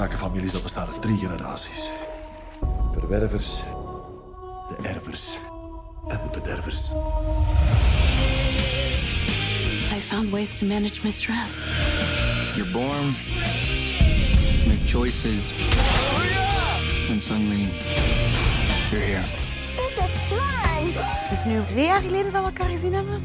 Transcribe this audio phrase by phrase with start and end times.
[0.00, 1.90] zakenfamilies, dat bestaan uit drie generaties.
[2.92, 3.62] Verwervers,
[4.68, 5.36] de ervers
[6.08, 6.80] en de bedervers.
[9.96, 11.70] I found ways to manage my stress.
[12.54, 13.14] You're born,
[14.66, 15.52] make choices,
[17.10, 17.68] and suddenly
[18.90, 19.24] you're here.
[19.76, 20.92] This is fun!
[20.94, 23.22] Het is nu twee jaar geleden dat we elkaar gezien hebben.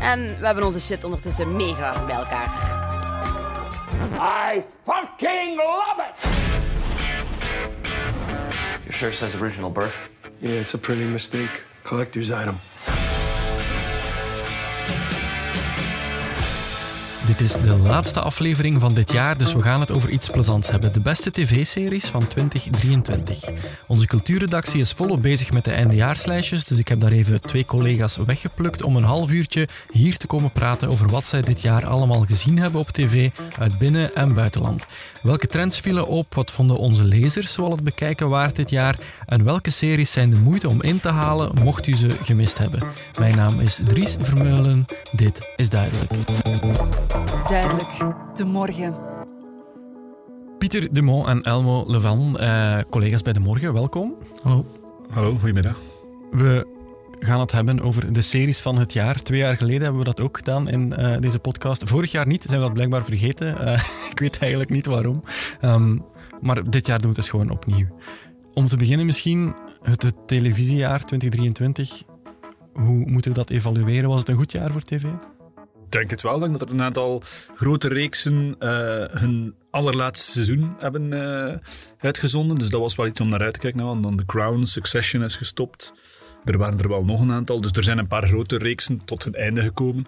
[0.00, 2.83] En we hebben onze shit ondertussen mega bij elkaar.
[4.20, 6.14] I fucking love it!
[8.84, 9.98] Your shirt says original birth.
[10.40, 11.50] Yeah, it's a printing mistake.
[11.84, 12.58] Collector's item.
[17.26, 20.70] Dit is de laatste aflevering van dit jaar, dus we gaan het over iets plezants
[20.70, 20.92] hebben.
[20.92, 23.50] De beste tv-series van 2023.
[23.86, 28.16] Onze cultuurredactie is volop bezig met de eindejaarslijstjes, dus ik heb daar even twee collega's
[28.26, 32.24] weggeplukt om een half uurtje hier te komen praten over wat zij dit jaar allemaal
[32.24, 34.86] gezien hebben op tv uit binnen- en buitenland.
[35.22, 36.34] Welke trends vielen op?
[36.34, 38.98] Wat vonden onze lezers zoal het bekijken waard dit jaar?
[39.26, 42.82] En welke series zijn de moeite om in te halen, mocht u ze gemist hebben?
[43.18, 44.84] Mijn naam is Dries Vermeulen.
[45.12, 46.12] Dit is duidelijk.
[47.48, 47.88] Duidelijk,
[48.34, 48.94] de morgen.
[50.58, 54.14] Pieter Dumont en Elmo Levan, eh, collega's bij De Morgen, welkom.
[54.42, 54.66] Hallo.
[55.10, 55.78] Hallo, goedemiddag.
[56.30, 56.66] We
[57.18, 59.22] gaan het hebben over de series van het jaar.
[59.22, 61.88] Twee jaar geleden hebben we dat ook gedaan in eh, deze podcast.
[61.88, 63.58] Vorig jaar niet, zijn we dat blijkbaar vergeten.
[63.58, 65.22] Eh, ik weet eigenlijk niet waarom.
[65.60, 65.98] Ehm,
[66.40, 67.86] maar dit jaar doen we het dus gewoon opnieuw.
[68.54, 72.02] Om te beginnen misschien het, het televisiejaar 2023.
[72.72, 74.08] Hoe moeten we dat evalueren?
[74.08, 75.04] Was het een goed jaar voor tv?
[75.94, 76.34] Ik denk het wel.
[76.34, 77.22] Ik denk dat er een aantal
[77.56, 78.68] grote reeksen eh,
[79.10, 81.56] hun allerlaatste seizoen hebben eh,
[81.98, 82.58] uitgezonden.
[82.58, 83.80] Dus dat was wel iets om naar uit te kijken.
[83.80, 85.92] Nou, dan The Crown, Succession is gestopt.
[86.44, 87.60] Er waren er wel nog een aantal.
[87.60, 90.06] Dus er zijn een paar grote reeksen tot hun einde gekomen.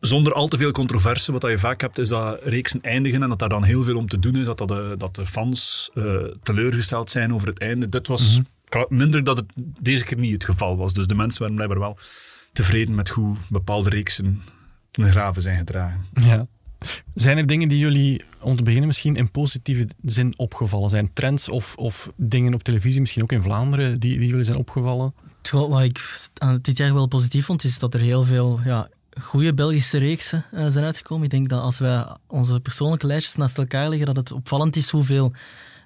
[0.00, 1.32] Zonder al te veel controverse.
[1.32, 4.08] Wat je vaak hebt, is dat reeksen eindigen en dat daar dan heel veel om
[4.08, 4.46] te doen is.
[4.46, 7.88] Dat, dat, de, dat de fans uh, teleurgesteld zijn over het einde.
[7.88, 8.86] Dit was mm-hmm.
[8.98, 9.46] minder dat het
[9.80, 10.92] deze keer niet het geval was.
[10.92, 11.98] Dus de mensen waren blijkbaar wel
[12.52, 14.42] tevreden met hoe bepaalde reeksen
[15.02, 16.06] ten graven zijn gedragen.
[16.20, 16.46] Ja.
[17.14, 21.12] Zijn er dingen die jullie, om te beginnen misschien, in positieve zin opgevallen zijn?
[21.12, 25.14] Trends of, of dingen op televisie, misschien ook in Vlaanderen, die, die jullie zijn opgevallen?
[25.50, 28.88] Wat ik aan dit jaar wel positief vond, is dat er heel veel ja,
[29.20, 31.24] goede Belgische reeksen uh, zijn uitgekomen.
[31.24, 34.90] Ik denk dat als wij onze persoonlijke lijstjes naast elkaar leggen, dat het opvallend is
[34.90, 35.32] hoeveel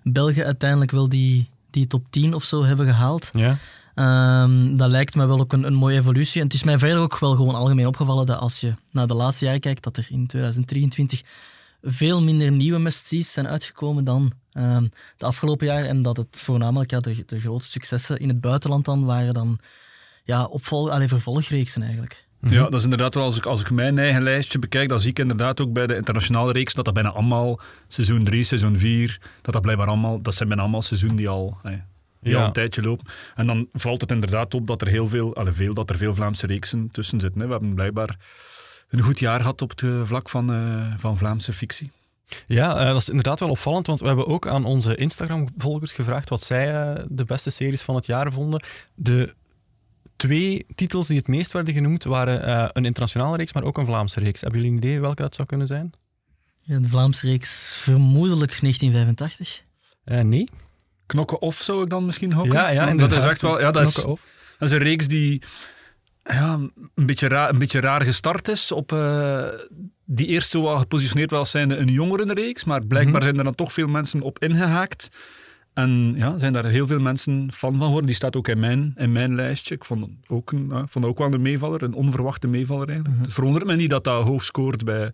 [0.03, 3.31] Belgen uiteindelijk wel die, die top 10 of zo hebben gehaald.
[3.33, 3.59] Ja.
[3.99, 6.41] Um, dat lijkt me wel ook een, een, mooie evolutie.
[6.41, 9.15] En het is mij verder ook wel gewoon algemeen opgevallen dat als je naar de
[9.15, 11.23] laatste jaren kijkt, dat er in 2023
[11.83, 15.89] veel minder nieuwe must zijn uitgekomen dan um, de afgelopen jaren.
[15.89, 19.59] En dat het voornamelijk ja, de, de grote successen in het buitenland dan waren dan
[20.25, 22.27] ja, opvolg, allee, vervolgreeksen eigenlijk.
[22.41, 25.11] Ja, dat is inderdaad wel, als ik, als ik mijn eigen lijstje bekijk, dan zie
[25.11, 29.21] ik inderdaad ook bij de internationale reeks dat dat bijna allemaal seizoen 3, seizoen 4,
[29.43, 31.59] dat dat blijkbaar allemaal, dat zijn bijna allemaal seizoenen die al...
[31.63, 31.85] Hey,
[32.21, 32.41] die Ja.
[32.41, 33.07] al een tijdje lopen.
[33.35, 36.15] En dan valt het inderdaad op dat er heel veel, alle veel, dat er veel
[36.15, 37.41] Vlaamse reeksen tussen zitten.
[37.41, 37.47] Hè.
[37.47, 38.17] We hebben blijkbaar
[38.89, 41.91] een goed jaar gehad op het eh, vlak van, eh, van Vlaamse fictie.
[42.47, 46.29] Ja, eh, dat is inderdaad wel opvallend, want we hebben ook aan onze Instagram-volgers gevraagd
[46.29, 48.63] wat zij eh, de beste series van het jaar vonden.
[48.95, 49.35] De
[50.17, 53.87] twee titels die het meest werden genoemd waren eh, een internationale reeks, maar ook een
[53.87, 54.41] Vlaamse reeks.
[54.41, 55.93] Hebben jullie een idee welke dat zou kunnen zijn?
[56.63, 59.63] Ja, de Vlaamse reeks vermoedelijk 1985.
[60.05, 60.49] Eh, nee.
[61.09, 62.53] Knokken of zou ik dan misschien hokken?
[62.55, 62.95] Ja, ja.
[62.95, 63.61] Dat is echt wel...
[63.61, 64.19] Ja, dat is, dat
[64.59, 65.43] is een reeks die
[66.25, 66.53] ja,
[66.95, 68.73] een, beetje raar, een beetje raar gestart is.
[68.73, 69.45] Op, eh,
[70.05, 73.25] die eerst zo wel gepositioneerd was zijnde een jongerenreeks, maar blijkbaar Mhm.
[73.25, 75.09] zijn er dan toch veel mensen op ingehaakt.
[75.75, 78.07] En ja, zijn daar heel veel mensen fan van geworden.
[78.07, 79.75] Die staat ook in mijn, in mijn lijstje.
[79.75, 83.15] Ik vond het ook, een, vond het ook wel een meevaller, een onverwachte meevaller eigenlijk.
[83.17, 83.25] Mhm.
[83.25, 85.13] Het verwondert me niet dat dat hoog scoort bij,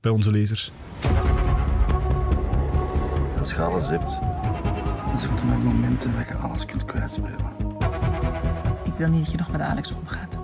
[0.00, 0.72] bij onze lezers.
[3.38, 4.18] Als je alles hebt,
[5.18, 7.38] zoek je naar momenten dat je alles kunt kwijtspelen.
[8.84, 10.38] Ik wil niet dat je nog met Alex omgaat.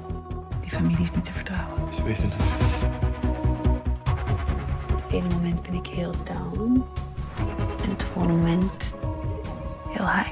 [0.60, 1.92] Die familie is niet te vertrouwen.
[1.92, 2.40] Ze weten het.
[5.02, 6.84] Het ene moment ben ik heel down.
[7.84, 8.94] En het volgende moment
[9.88, 10.30] heel high.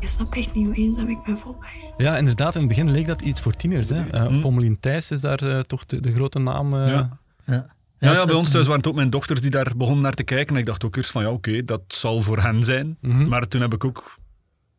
[0.00, 1.92] Je snapt echt niet hoe eenzaam ik ben voorbij.
[1.96, 2.54] Ja, inderdaad.
[2.54, 3.88] In het begin leek dat iets voor tieners.
[3.88, 4.06] Hè.
[4.10, 6.74] Eh, Pommelien Thijs is daar eh, toch de, de grote naam.
[6.74, 6.88] eh.
[6.88, 7.08] Ja.
[7.44, 7.66] Ja.
[8.12, 10.54] Ja, bij ons thuis waren het ook mijn dochters die daar begonnen naar te kijken.
[10.54, 12.96] En ik dacht ook eerst van, ja, oké, dat zal voor hen zijn.
[13.00, 13.28] Mhm.
[13.28, 14.16] Maar toen heb ik ook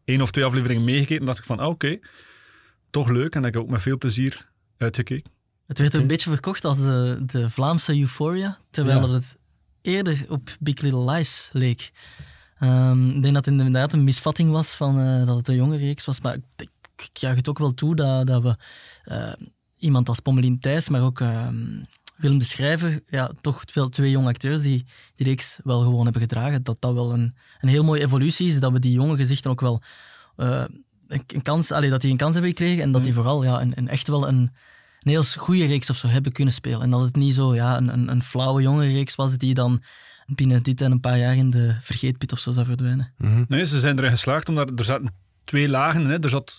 [0.05, 1.99] één of twee afleveringen meegekeken en dacht ik van, ah, oké,
[2.89, 3.35] toch leuk.
[3.35, 5.31] En heb ik ook met veel plezier uitgekeken.
[5.67, 9.05] Het werd een beetje verkocht als de, de Vlaamse Euphoria, terwijl Ja.
[9.07, 9.37] dat het
[9.81, 11.91] eerder op Big Little Lies leek.
[12.59, 15.77] Ehm, ik denk dat het inderdaad een misvatting was van, eh, dat het een jonge
[15.77, 18.55] reeks was, maar ik, ik, ik juich het ook wel toe dat, dat we
[19.03, 19.33] eh,
[19.77, 21.55] iemand als Pommelien Thijs, maar ook ehm,
[22.17, 24.85] Willem de Schrijver, ja, toch wel twee jonge acteurs die
[25.15, 26.63] die reeks wel gewoon hebben gedragen.
[26.63, 28.59] Dat dat wel een, een heel mooie evolutie is.
[28.59, 29.81] Dat we die jonge gezichten ook wel
[30.37, 30.63] uh,
[31.07, 32.83] een, een, kans, allee, dat die een kans hebben gekregen.
[32.83, 34.37] En dat die vooral ja, een, een echt wel een,
[35.01, 36.81] een heel goede reeks of zo hebben kunnen spelen.
[36.81, 39.83] En dat het niet zo ja, een, een, een flauwe jonge reeks was die dan
[40.25, 43.13] binnen dit en een paar jaar in de vergeetput of zo zou verdwijnen.
[43.17, 43.45] Mm -hmm.
[43.47, 45.13] Nee, ze zijn erin geslaagd omdat er zaten
[45.43, 46.05] twee lagen.
[46.05, 46.19] Hè.
[46.19, 46.57] Er zat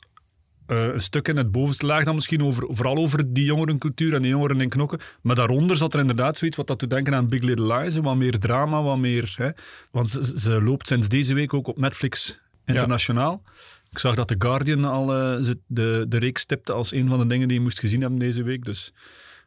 [0.68, 4.22] uh, een stuk in het bovenste laag dan misschien over, vooral over die jongerencultuur en
[4.22, 4.98] die jongeren in knokken.
[5.22, 7.96] Maar daaronder zat er inderdaad zoiets wat dat doet denken aan Big Little Lies.
[7.96, 9.34] Wat meer drama, wat meer...
[9.36, 9.50] Hè.
[9.90, 13.42] Want ze, ze, loopt sinds deze week ook op Netflix internationaal.
[13.44, 13.50] Ja.
[13.90, 17.26] Ik zag dat The Guardian al uh, de, de reeks tipte als een van de
[17.26, 18.64] dingen die je moest gezien hebben deze week.
[18.64, 18.92] Dus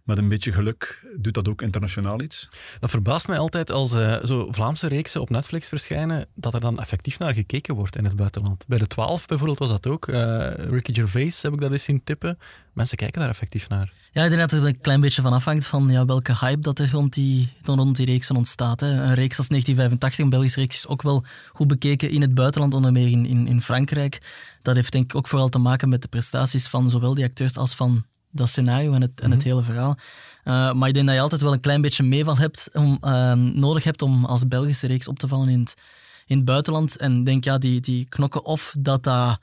[0.03, 2.49] met een beetje geluk doet dat ook internationaal iets.
[2.79, 6.79] Dat verbaast mij altijd als uh, zo Vlaamse reeksen op Netflix verschijnen, dat er dan
[6.79, 8.65] effectief naar gekeken wordt in het buitenland.
[8.67, 10.07] Bij de 12 bijvoorbeeld was dat ook.
[10.07, 12.37] Uh, Ricky Gervais heb ik dat eens zien tippen.
[12.73, 13.91] Mensen kijken daar effectief naar.
[14.11, 16.59] Ja, ik denk dat het er een klein beetje van afhangt van ja, welke hype
[16.59, 18.79] dat er rond die, rond die reeksen ontstaat.
[18.79, 18.87] Hè.
[18.87, 21.23] Een reeks als 1985, een Belgische reeks, is ook wel
[21.53, 24.21] goed bekeken in het buitenland, onder meer in, in, in Frankrijk.
[24.61, 27.57] Dat heeft denk ik ook vooral te maken met de prestaties van zowel die acteurs
[27.57, 29.49] als van dat scenario en het, en het mhm.
[29.49, 29.97] hele verhaal.
[30.43, 33.33] Uh, maar ik denk dat je altijd wel een klein beetje meeval hebt om, uh,
[33.33, 35.73] nodig hebt om als Belgische reeks op te vallen in het,
[36.25, 36.97] in het buitenland.
[36.97, 39.39] En denk ja, die, die knokken of dat dat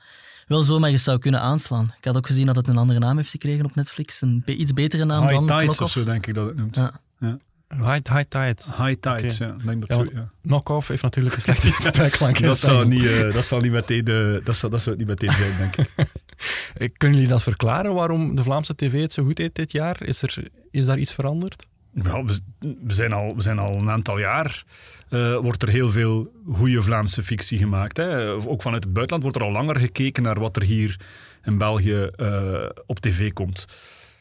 [0.47, 1.95] wel zomaar eens zou kunnen aanslaan.
[1.99, 4.21] Ik had ook gezien dat het een andere naam heeft gekregen op Netflix.
[4.21, 6.77] Een iets betere naam High dan Tides of zo, denk ik dat het noemt.
[6.77, 7.01] Ja.
[7.19, 7.39] ja.
[7.69, 8.65] High, high Tides.
[8.77, 9.49] High Tides, okay.
[9.49, 9.65] ja.
[9.65, 10.31] Denk dat ja, zo, ja.
[10.43, 12.43] Knock-off heeft natuurlijk een slechte bijklank.
[12.43, 15.21] dat, zou niet, uh, dat, zal niet meteen, uh, dat, zou, dat zou het niet
[15.21, 15.91] meteen zijn, denk ik.
[16.97, 20.03] Kunnen jullie dat verklaren waarom de Vlaamse tv het zo goed deed dit jaar?
[20.03, 21.67] Is, er, is daar iets veranderd?
[21.93, 22.41] We,
[22.87, 24.65] zijn al, we zijn al een aantal jaar.
[25.11, 27.97] Uh, wordt er heel veel goede Vlaamse fictie gemaakt.
[27.97, 28.33] Hè.
[28.33, 31.01] Ook vanuit het buitenland wordt er al langer gekeken naar wat er hier
[31.45, 33.67] in België uh, op tv komt.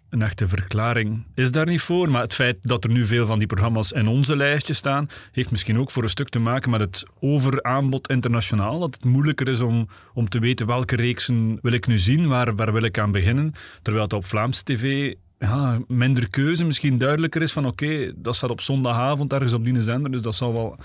[0.09, 3.37] Een echte verklaring is daar niet voor, maar het feit dat er nu veel van
[3.37, 6.79] die programma's in onze lijstje staan, heeft misschien ook voor een stuk te maken met
[6.79, 8.79] het overaanbod internationaal.
[8.79, 12.55] Dat het moeilijker is om, om te weten welke reeksen wil ik nu zien, waar,
[12.55, 13.53] waar wil ik aan beginnen.
[13.81, 18.49] Terwijl het op Vlaamse tv ja, minder keuze misschien duidelijker is van oké, dat staat
[18.49, 20.77] op zondagavond ergens op die zender, dus dat zal wel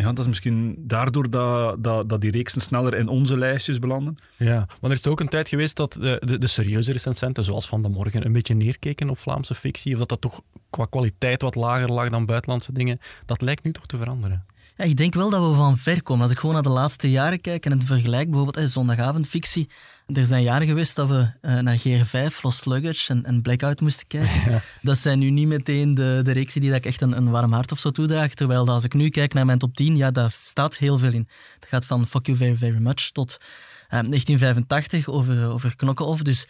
[0.00, 4.16] ja, dat is misschien daardoor dat, dat, dat die reeksen sneller in onze lijstjes belanden.
[4.36, 7.68] Ja, maar er is ook een tijd geweest dat de, de, de serieuze recensenten, zoals
[7.68, 9.92] Van de Morgen, een beetje neerkeken op Vlaamse fictie.
[9.92, 12.98] Of dat dat toch qua kwaliteit wat lager lag dan buitenlandse dingen.
[13.26, 14.44] Dat lijkt nu toch te veranderen.
[14.76, 16.22] Ja, ik denk wel dat we van ver komen.
[16.22, 19.68] Als ik gewoon naar de laatste jaren kijk en het vergelijk, bijvoorbeeld eh, zondagavondfictie.
[20.14, 24.06] Er zijn jaren geweest dat we uh, naar GR5, Lost Luggage en, en Blackout moesten
[24.06, 24.50] kijken.
[24.50, 24.62] Ja.
[24.82, 27.52] Dat zijn nu niet meteen de, de reeksen die dat ik echt een, een warm
[27.52, 28.34] hart of zo toedraag.
[28.34, 31.12] Terwijl dat als ik nu kijk naar mijn top 10, ja, daar staat heel veel
[31.12, 31.28] in.
[31.60, 33.46] Dat gaat van Fuck You Very Very Much tot uh,
[33.88, 36.22] 1985 over, over Knokken Off.
[36.22, 36.46] Dus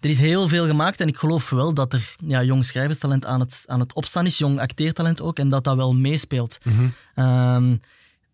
[0.00, 3.40] er is heel veel gemaakt en ik geloof wel dat er ja, jong schrijverstalent aan
[3.40, 6.58] het, aan het opstaan is, jong acteertalent ook, en dat dat wel meespeelt.
[6.62, 7.24] Mm -hmm.
[7.24, 7.80] um,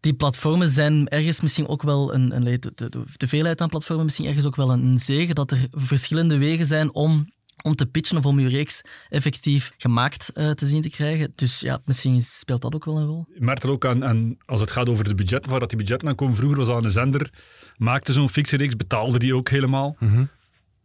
[0.07, 4.05] die platformen zijn ergens misschien ook wel een, een de, de, de, veelheid aan platformen
[4.05, 7.87] misschien ergens ook wel een, een zegen dat er verschillende wegen zijn om om te
[7.87, 11.33] pitchen of om je reeks effectief gemaakt uh, te zien te krijgen.
[11.35, 13.27] Dus ja, misschien speelt dat ook wel een rol.
[13.35, 15.79] Je merkt er ook aan, aan als het gaat over de budget, waar dat die
[15.79, 16.35] budgetten aan komen.
[16.35, 17.31] Vroeger was al een zender,
[17.77, 19.97] maakte zo'n fictiereeks, betaalde die ook helemaal.
[19.99, 20.29] Mm -hmm.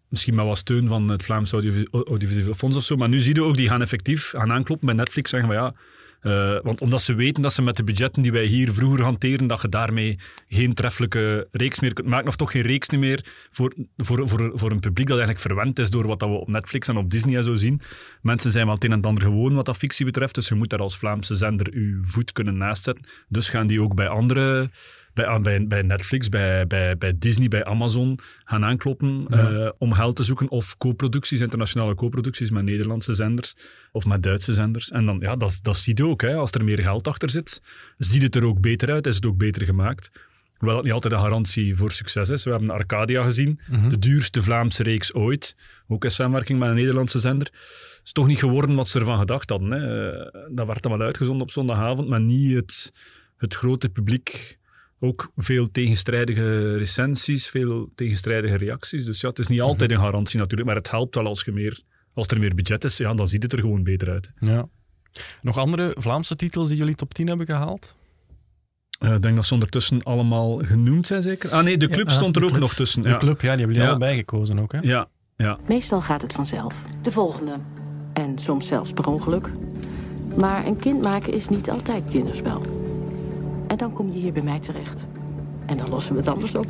[0.07, 2.95] Misschien met wat steun van het Vlaams Audiovisueel Fonds of zo.
[2.95, 5.29] Maar nu zie je ook, die gaan effectief aan aankloppen bij Netflix.
[5.29, 5.73] Zeggen van ja,
[6.21, 9.47] uh, want omdat ze weten dat ze met de budgetten die wij hier vroeger hanteren,
[9.47, 12.27] dat je daarmee geen treffelijke reeks meer kunt maken.
[12.27, 15.89] Of toch geen reeks meer voor, voor, voor, voor een publiek dat eigenlijk verwend is
[15.89, 17.81] door wat we op Netflix en op Disney en zo zien.
[18.21, 20.35] Mensen zijn wel het een en ander gewoon wat dat fictie betreft.
[20.35, 23.05] Dus je moet daar als Vlaamse zender je voet kunnen naastzetten.
[23.27, 24.69] Dus gaan die ook bij andere
[25.13, 29.51] bij, bij, bij Netflix, bij, bij, bij Disney, bij Amazon gaan aankloppen ja.
[29.51, 30.49] uh, om geld te zoeken.
[30.49, 33.55] Of co-producties, internationale co-producties met Nederlandse zenders
[33.91, 34.91] of met Duitse zenders.
[34.91, 36.21] En dan, ja, dat, dat zie je ook.
[36.21, 36.35] Hè.
[36.35, 37.61] Als er meer geld achter zit,
[37.97, 40.11] ziet het er ook beter uit, is het ook beter gemaakt.
[40.57, 42.43] Hoewel dat niet altijd een garantie voor succes is.
[42.43, 43.89] We hebben Arcadia gezien, mm -hmm.
[43.89, 45.55] de duurste Vlaamse reeks ooit.
[45.87, 47.47] Ook in samenwerking met een Nederlandse zender.
[47.47, 49.71] Het is toch niet geworden wat ze ervan gedacht hadden.
[49.71, 50.11] Hè.
[50.53, 52.93] Dat werd dan wel uitgezonden op zondagavond, maar niet het,
[53.37, 54.59] het grote publiek
[55.03, 59.05] ook veel tegenstrijdige recensies, veel tegenstrijdige reacties.
[59.05, 59.99] Dus ja, het is niet altijd mhm.
[59.99, 61.81] een garantie natuurlijk, maar het helpt wel als, je meer,
[62.13, 62.97] als er meer budget is.
[62.97, 64.31] Ja, dan ziet het er gewoon beter uit.
[64.39, 64.67] Ja.
[65.41, 67.95] Nog andere Vlaamse titels die jullie top 10 hebben gehaald?
[68.99, 71.49] Uh, ik denk dat ze ondertussen allemaal genoemd zijn, zeker.
[71.49, 72.61] Ah nee, de club ja, stond er ook club.
[72.61, 73.01] nog tussen.
[73.01, 73.17] De ja.
[73.17, 73.89] club, ja, die hebben jullie ja.
[73.89, 74.79] allebei gekozen ook, hè?
[74.81, 75.57] Ja, ja.
[75.67, 76.75] Meestal gaat het vanzelf.
[77.01, 77.55] De volgende.
[78.13, 79.49] En soms zelfs per ongeluk.
[80.37, 82.80] Maar een kind maken is niet altijd kinderspel.
[83.71, 85.05] En dan kom je hier bij mij terecht.
[85.65, 86.65] En dan lossen we het anders op.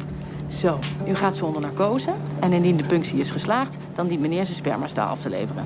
[0.48, 2.12] Zo, u gaat zonder narcose.
[2.39, 5.65] En indien de punctie is geslaagd, dan dient meneer zijn spermastaal af te leveren.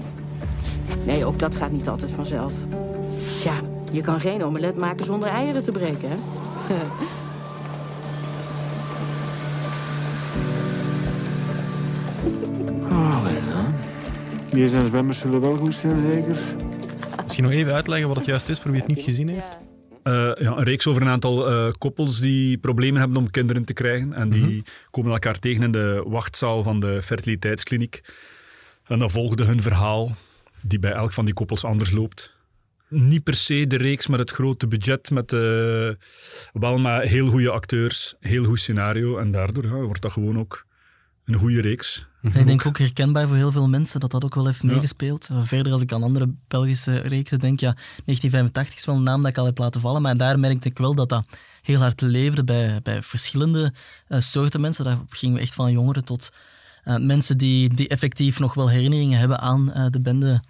[1.06, 2.54] Nee, ook dat gaat niet altijd vanzelf.
[3.38, 3.54] Tja,
[3.92, 6.16] je kan geen omelet maken zonder eieren te breken, hè?
[14.50, 16.38] Die zijn zwemmers zullen wel goed zijn, zeker?
[17.24, 19.65] Misschien nog even uitleggen wat het juist is voor wie het niet gezien heeft.
[20.06, 23.74] Eh, ja, een reeks over een aantal eh, koppels die problemen hebben om kinderen te
[23.74, 24.14] krijgen.
[24.14, 28.02] En die komen elkaar tegen in de wachtzaal van de fertiliteitskliniek.
[28.84, 30.16] En dan volgde hun verhaal,
[30.62, 32.34] die bij elk van die koppels anders loopt.
[32.88, 35.90] Niet per se de reeks met het grote budget, met, eh,
[36.54, 39.18] wel maar heel goede acteurs, heel goed scenario.
[39.18, 40.66] En daardoor ja, wordt dat gewoon ook
[41.26, 42.06] een goede reeks.
[42.22, 44.68] Ik denk ook herkenbaar voor heel veel mensen dat dat ook wel heeft Ja.
[44.68, 45.30] meegespeeld.
[45.32, 49.22] Uh, Verder, als ik aan andere Belgische reeksen denk, ja, 1985 is wel een naam
[49.22, 51.26] dat ik al heb laten vallen, maar daar merkte ik wel dat dat
[51.62, 53.74] heel hard leefde bij, bij verschillende
[54.08, 54.86] eh, soorten mensen.
[54.86, 56.32] Daar gingen we echt van jongeren tot
[56.84, 60.42] eh, mensen die, die effectief nog wel herinneringen hebben aan eh, de bende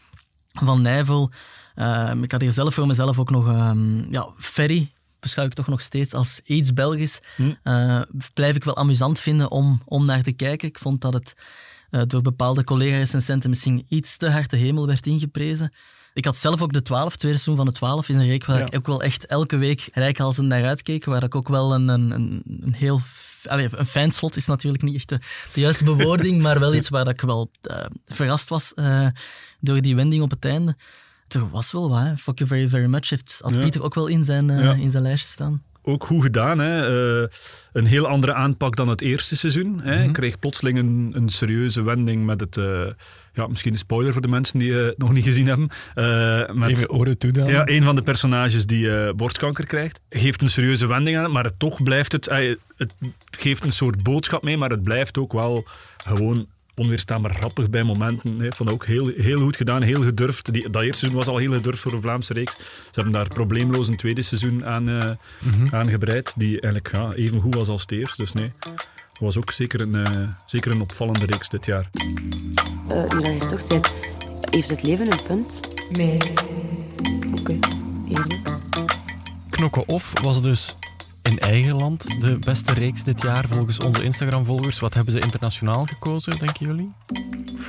[0.51, 1.31] van Nijvel.
[1.75, 4.91] Ehm, ik had hier zelf voor mezelf ook nog ehm, ja, Ferry,
[5.25, 7.19] beschouw ik toch nog steeds als iets Belgisch.
[7.63, 8.01] Eh,
[8.33, 10.67] blijf ik wel amusant vinden om, om naar te kijken.
[10.67, 11.33] Ik vond dat het
[11.89, 15.73] eh, door bepaalde collega-recensenten misschien iets te hard de hemel werd ingeprezen.
[16.13, 18.45] Ik had zelf ook de 12, het tweede seizoen van de 12, is een reek
[18.45, 18.65] waar Ja.
[18.65, 22.11] ik ook wel echt elke week rijkhalsend naar uitkeek, waar ik ook wel een, een,
[22.11, 23.01] een, heel...
[23.45, 25.19] Allee, een fijn slot is natuurlijk niet echt de,
[25.53, 28.73] de juiste bewoording, maar wel iets waar ik wel eh, verrast was
[29.59, 30.75] door die wending op het einde.
[31.27, 32.17] Er was wel wat, hè.
[32.17, 33.09] Fuck you very, very much.
[33.09, 33.59] Heeft, had Ja.
[33.59, 34.73] Pieter ook wel in zijn, eh, Ja.
[34.73, 35.63] in zijn lijstje staan.
[35.87, 36.59] ook goed gedaan.
[36.59, 37.21] Hè.
[37.23, 37.27] Eh,
[37.73, 39.81] een heel andere aanpak dan het eerste seizoen.
[39.83, 40.01] Hè.
[40.03, 40.11] Mhm.
[40.11, 42.57] Kreeg plotseling een, een serieuze wending met het...
[42.57, 42.81] eh,
[43.33, 45.69] ja, misschien een spoiler voor de mensen die het nog niet gezien hebben.
[45.93, 47.47] Eh, met, Even oren toedaan.
[47.47, 50.01] Ja, een van de personages die eh, borstkanker krijgt.
[50.09, 52.93] Geeft een serieuze wending aan het, maar het, toch blijft het, het...
[53.25, 55.65] Het geeft een soort boodschap mee, maar het blijft ook wel
[56.03, 58.31] gewoon onweerstaanbaar grappig bij momenten.
[58.39, 60.53] Vond dat ook heel, heel goed gedaan, heel gedurfd.
[60.53, 62.55] Die, dat eerste seizoen was al heel gedurfd voor een Vlaamse reeks.
[62.55, 65.11] Ze hebben daar probleemloos een tweede seizoen aan, eh
[65.71, 68.21] aangebreid, die eigenlijk ja, even goed was als het eerste.
[68.21, 71.89] Dus nee, het was ook zeker een, eh, zeker een opvallende reeks dit jaar.
[72.87, 73.91] Eh, nu dat je toch zit,
[74.49, 75.59] heeft het leven een punt?
[75.89, 76.17] Nee.
[77.39, 77.59] Oké,
[78.09, 78.33] eerlijk.
[79.49, 80.75] Knokken Off was dus
[81.25, 84.79] in eigen land de beste reeks dit jaar volgens onze Instagram-volgers.
[84.79, 86.93] Wat hebben ze internationaal gekozen, denken jullie?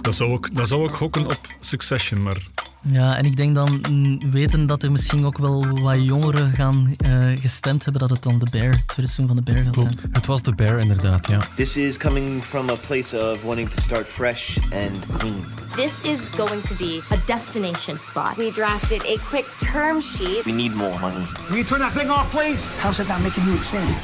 [0.01, 2.47] Dat zou ik, dat zou ik gokken op Succession, maar
[2.89, 6.95] Ja, en ik denk dan, mm, weten dat er misschien ook wel wat jongeren gaan
[6.97, 9.75] eh, gestemd hebben, dat het dan de Bear, het tweede seizoen van de Bear gaat
[9.75, 9.99] zijn.
[10.13, 11.39] Het was The Bear inderdaad, ja.
[11.55, 15.45] This is coming from a place of wanting to start fresh and clean.
[15.77, 18.37] This is going to be a destination spot.
[18.37, 20.45] We drafted a quick term sheet.
[20.45, 21.27] We need more money.
[21.49, 22.63] Will you turn that thing off, please?
[22.83, 23.95] How's that not making you insane?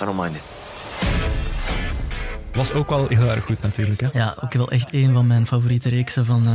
[0.00, 0.42] I don't mind it.
[2.54, 4.08] Was ook wel heel erg goed natuurlijk, hè?
[4.12, 6.52] Ja, ook wel echt een van mijn favoriete reeksen van, eh,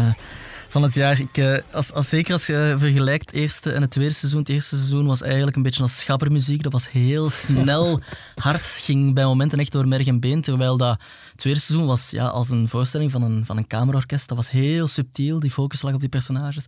[0.74, 1.20] van het jaar.
[1.20, 4.40] Ik, eh, als, als, zeker als je vergelijkt het eerste en het tweede seizoen.
[4.40, 6.64] Het eerste seizoen was eigenlijk een beetje als schappermuziek.
[6.64, 8.00] Dat was heel snel,
[8.36, 10.42] hard, ging bij momenten echt door merg en been.
[10.42, 11.00] Terwijl dat
[11.36, 14.28] tweede seizoen was ja, als een voorstelling van een, van een kamerorkest.
[14.28, 16.66] Dat was heel subtiel, die focus lag op die personages.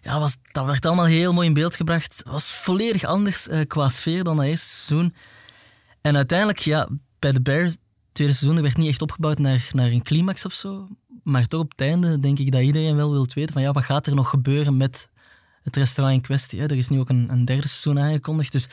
[0.00, 2.16] Ja, was, dat werd allemaal heel mooi in beeld gebracht.
[2.16, 5.14] Het was volledig anders eh, qua sfeer dan dat eerste seizoen.
[6.00, 7.78] En uiteindelijk, ja, bij Bear, het
[8.12, 10.88] tweede seizoen, er werd niet echt opgebouwd naar, naar een climax of zo.
[11.30, 13.84] Maar toch op het einde denk ik dat iedereen wel wil weten van ja, wat
[13.84, 15.08] gaat er nog gebeuren met
[15.62, 16.60] het restaurant in kwestie.
[16.60, 16.64] Hè?
[16.64, 18.68] Er is nu ook een, een derde seizoen aangekondigd, dus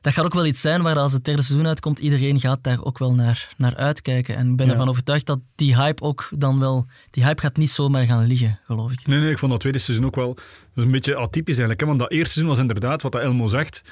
[0.00, 2.84] dat gaat ook wel iets zijn waar als het derde seizoen uitkomt, iedereen gaat daar
[2.84, 4.36] ook wel naar, naar uitkijken.
[4.36, 4.72] En ik ben Ja.
[4.72, 6.86] ervan overtuigd dat die hype ook dan wel...
[7.10, 9.06] Die hype gaat niet zomaar gaan liggen, geloof ik.
[9.06, 10.36] Nee, nee, ik vond dat tweede seizoen ook wel
[10.74, 11.80] een beetje atypisch eigenlijk.
[11.80, 11.86] Hè?
[11.86, 13.82] Want dat eerste seizoen was inderdaad, wat dat Elmo zegt,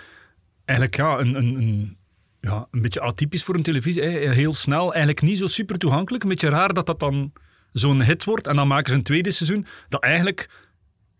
[0.64, 1.96] eigenlijk ja, een, een, een,
[2.40, 4.02] ja, een beetje atypisch voor een televisie.
[4.02, 4.32] Hè?
[4.32, 6.22] Heel snel, eigenlijk niet zo super toegankelijk.
[6.22, 7.32] Een beetje raar dat dat dan
[7.72, 8.46] zo'n hit wordt.
[8.46, 10.48] En dan maken ze een tweede seizoen dat eigenlijk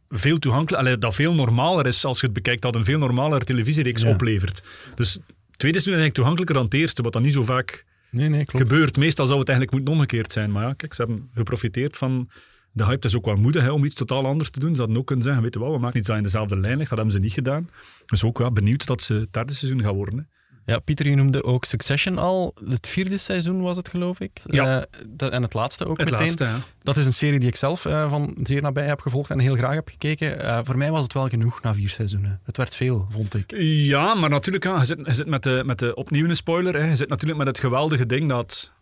[0.09, 3.45] veel toegankelijk, allee, dat veel normaler is als je het bekijkt, dat een veel normalere
[3.45, 4.63] televisiereeks oplevert.
[4.95, 5.23] Dus het
[5.59, 8.45] tweede seizoen is eigenlijk toegankelijker dan het eerste, wat dan niet zo vaak Nee, nee,
[8.45, 8.69] klopt.
[8.69, 8.97] gebeurt.
[8.97, 10.53] Meestal zou het eigenlijk moeten omgekeerd zijn.
[10.53, 12.31] Maar ja, kijk, ze hebben geprofiteerd van
[12.73, 12.95] de hype.
[12.95, 14.75] Het is ook wel moedig hè, om iets totaal anders te doen.
[14.75, 16.77] Ze hadden ook kunnen zeggen, weet je wel, we maken iets dat in dezelfde lijn
[16.77, 16.89] ligt.
[16.89, 17.71] Dat hebben ze niet gedaan.
[18.07, 20.19] Dus ook ja, benieuwd dat ze het derde seizoen gaan worden.
[20.19, 20.25] Hè.
[20.65, 22.55] Ja, Pieter, je noemde ook Succession al.
[22.69, 24.41] Het vierde seizoen was het, geloof ik.
[24.45, 24.87] Ja.
[25.17, 26.27] Eh, en het laatste ook Het meteen.
[26.27, 26.57] laatste, ja.
[26.83, 29.57] Dat is een serie die ik zelf eh, van zeer nabij heb gevolgd en heel
[29.57, 30.41] graag heb gekeken.
[30.45, 32.41] Eh, voor mij was het wel genoeg na vier seizoenen.
[32.45, 33.53] Het werd veel, vond ik.
[33.57, 36.75] Ja, maar natuurlijk, ja, je zit, je zit met, de, met de opnieuw een spoiler.
[36.81, 36.89] Hè.
[36.89, 38.73] Je zit natuurlijk met het geweldige ding dat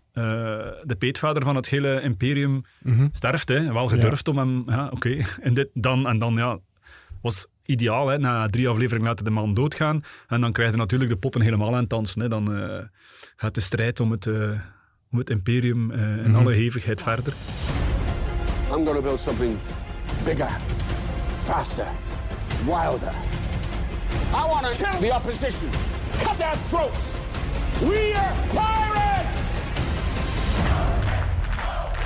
[0.82, 3.06] de peetvader van het hele imperium Mhm.
[3.12, 3.48] sterft.
[3.48, 3.72] Hè.
[3.72, 4.62] Wel gedurfd om hem...
[4.66, 5.16] Ja, oké.
[5.40, 6.58] En dit dan en dan, ja...
[7.28, 8.18] Was ideaal, hè.
[8.18, 10.00] Na drie afleveringen laten de man doodgaan.
[10.28, 12.20] En dan krijg je natuurlijk de poppen helemaal aan het dansen.
[12.20, 12.28] Hè.
[12.28, 12.78] Dan eh,
[13.36, 14.50] gaat de strijd om het, eh,
[15.12, 16.36] om het imperium eh, in Mhm.
[16.36, 17.32] alle hevigheid verder.
[18.70, 19.56] I'm going to build something
[20.24, 20.50] Bigger,
[21.44, 21.86] faster,
[22.64, 23.12] wilder.
[24.30, 25.68] I want to kill the opposition,
[26.18, 26.98] cut their throats.
[27.80, 29.36] We are pirates!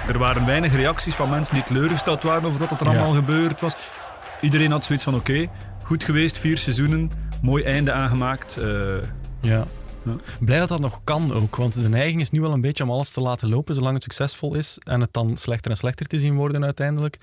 [0.09, 3.75] Er waren weinig reacties van mensen die teleurgesteld waren over wat er allemaal gebeurd was.
[4.43, 5.49] Iedereen had zoiets van: oké,
[5.83, 7.11] goed geweest, vier seizoenen,
[7.43, 8.57] mooi einde aangemaakt.
[8.57, 8.95] eh,
[9.41, 9.67] Ja.
[10.41, 12.91] Blij dat dat nog kan ook, want de neiging is nu wel een beetje om
[12.91, 16.19] alles te laten lopen zolang het succesvol is en het dan slechter en slechter te
[16.19, 17.19] zien worden uiteindelijk.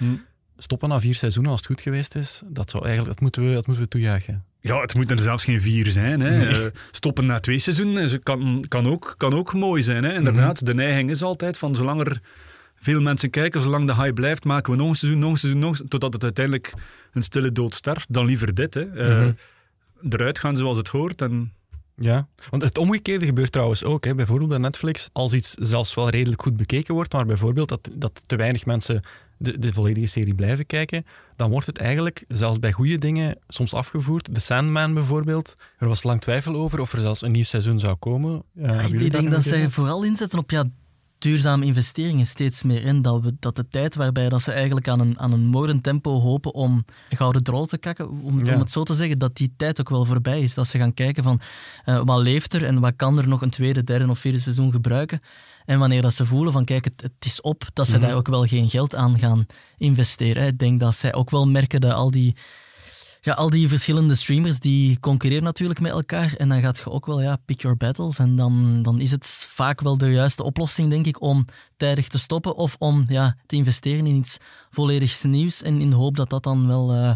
[0.58, 3.54] Stoppen na vier seizoenen als het goed geweest is, dat, zou eigenlijk, dat, moeten, we,
[3.54, 4.44] dat moeten we toejuichen.
[4.62, 6.20] Ja, het moeten er zelfs geen vier zijn.
[6.20, 6.38] Hè.
[6.38, 6.48] Nee.
[6.48, 10.04] Eh, stoppen na twee seizoenen kan, kan, ook, kan ook mooi zijn.
[10.04, 10.14] Hè.
[10.14, 12.22] Inderdaad, de neiging is altijd van zolang er
[12.80, 15.62] veel mensen kijken, zolang de hype blijft, maken we nog een seizoen, nog een seizoen,
[15.62, 16.74] nog een seizoen, totdat het uiteindelijk
[17.12, 18.14] een stille dood sterft.
[18.14, 18.74] Dan liever dit.
[18.74, 18.82] Hè.
[18.82, 19.34] Eh, Mhm.
[20.10, 21.22] Eruit gaan zoals het hoort.
[21.22, 21.54] En
[22.02, 24.06] Ja, want het omgekeerde gebeurt trouwens ook.
[24.06, 24.16] Hè.
[24.16, 28.22] Bijvoorbeeld bij Netflix, als iets zelfs wel redelijk goed bekeken wordt, maar bijvoorbeeld dat, dat
[28.26, 29.02] te weinig mensen
[29.38, 31.06] de, de volledige serie blijven kijken,
[31.36, 34.34] dan wordt het eigenlijk, zelfs bij goede dingen, soms afgevoerd.
[34.34, 37.96] The Sandman bijvoorbeeld, er was lang twijfel over of er zelfs een nieuw seizoen zou
[37.96, 38.44] komen.
[38.56, 40.64] Eh, jullie ik denk dat zij vooral inzetten op ja,
[41.20, 43.02] duurzame investeringen steeds meer in.
[43.02, 46.20] Dat, we, dat de tijd waarbij dat ze eigenlijk aan een, aan een moordend tempo
[46.20, 48.54] hopen om gouden drol te kakken, om, Ja.
[48.54, 50.54] om het zo te zeggen, dat die tijd ook wel voorbij is.
[50.54, 51.40] Dat ze gaan kijken van
[51.86, 54.72] eh, wat leeft er en wat kan er nog een tweede, derde of vierde seizoen
[54.72, 55.22] gebruiken.
[55.66, 58.06] En wanneer dat ze voelen van kijk, het, het is op, dat ze Mhm.
[58.08, 59.46] daar ook wel geen geld aan gaan
[59.78, 60.42] investeren.
[60.42, 60.48] hè.
[60.48, 62.36] Ik denk dat zij ook wel merken dat al die
[63.22, 66.34] ja, al die verschillende streamers die concurreren natuurlijk met elkaar.
[66.38, 68.20] En dan gaat je ook wel ja, pick your battles.
[68.20, 71.46] En dan, dan is het vaak wel de juiste oplossing, denk ik, om
[71.78, 74.38] tijdig te stoppen of om ja, te investeren in iets
[74.72, 75.62] volledig nieuws.
[75.62, 77.12] En in de hoop dat dat dan wel eh,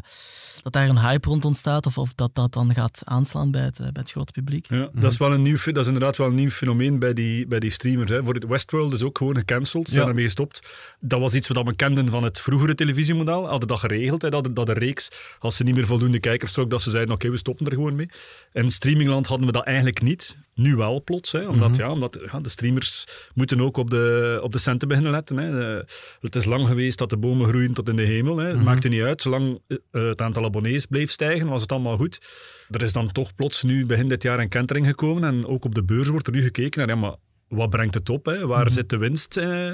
[0.63, 3.79] dat daar een hype rond ontstaat of, of dat dat dan gaat aanslaan bij het,
[3.79, 4.67] eh, bij het grote publiek.
[4.69, 7.47] Ja, dat, is wel een nieuw, dat is inderdaad wel een nieuw fenomeen bij die,
[7.47, 8.11] bij die streamers.
[8.11, 8.23] Hè.
[8.23, 10.09] Voor het Westworld is ook gewoon gecanceld, ze zijn Ja.
[10.09, 10.67] ermee gestopt.
[10.99, 13.47] Dat was iets wat we kenden van het vroegere televisiemodel.
[13.47, 16.69] Hadden dat geregeld, hè, dat, dat de reeks, als ze niet meer voldoende kijkers trok,
[16.69, 18.09] dat ze zeiden, oké, we stoppen er gewoon mee.
[18.53, 20.37] In streamingland hadden we dat eigenlijk niet.
[20.55, 21.79] Nu wel plots, hè, omdat, Mhm.
[21.79, 25.37] ja, omdat ja, de streamers moeten ook op de, op de centen beginnen letten.
[25.37, 25.51] Hè.
[25.51, 25.85] De-
[26.21, 28.37] het is lang geweest dat de bomen groeien tot in de hemel.
[28.37, 28.45] Hè.
[28.47, 28.63] Het Mhm.
[28.65, 32.21] maakte niet uit, zolang eh, het aantal abonnees bleef stijgen, was het allemaal goed.
[32.69, 35.75] Er is dan toch plots nu begin dit jaar een kentering gekomen en ook op
[35.75, 37.15] de beurs wordt er nu gekeken naar, ja, maar
[37.47, 38.25] wat brengt het op?
[38.25, 38.47] Hè?
[38.47, 38.73] Waar Mhm.
[38.73, 39.71] zit de winst eh,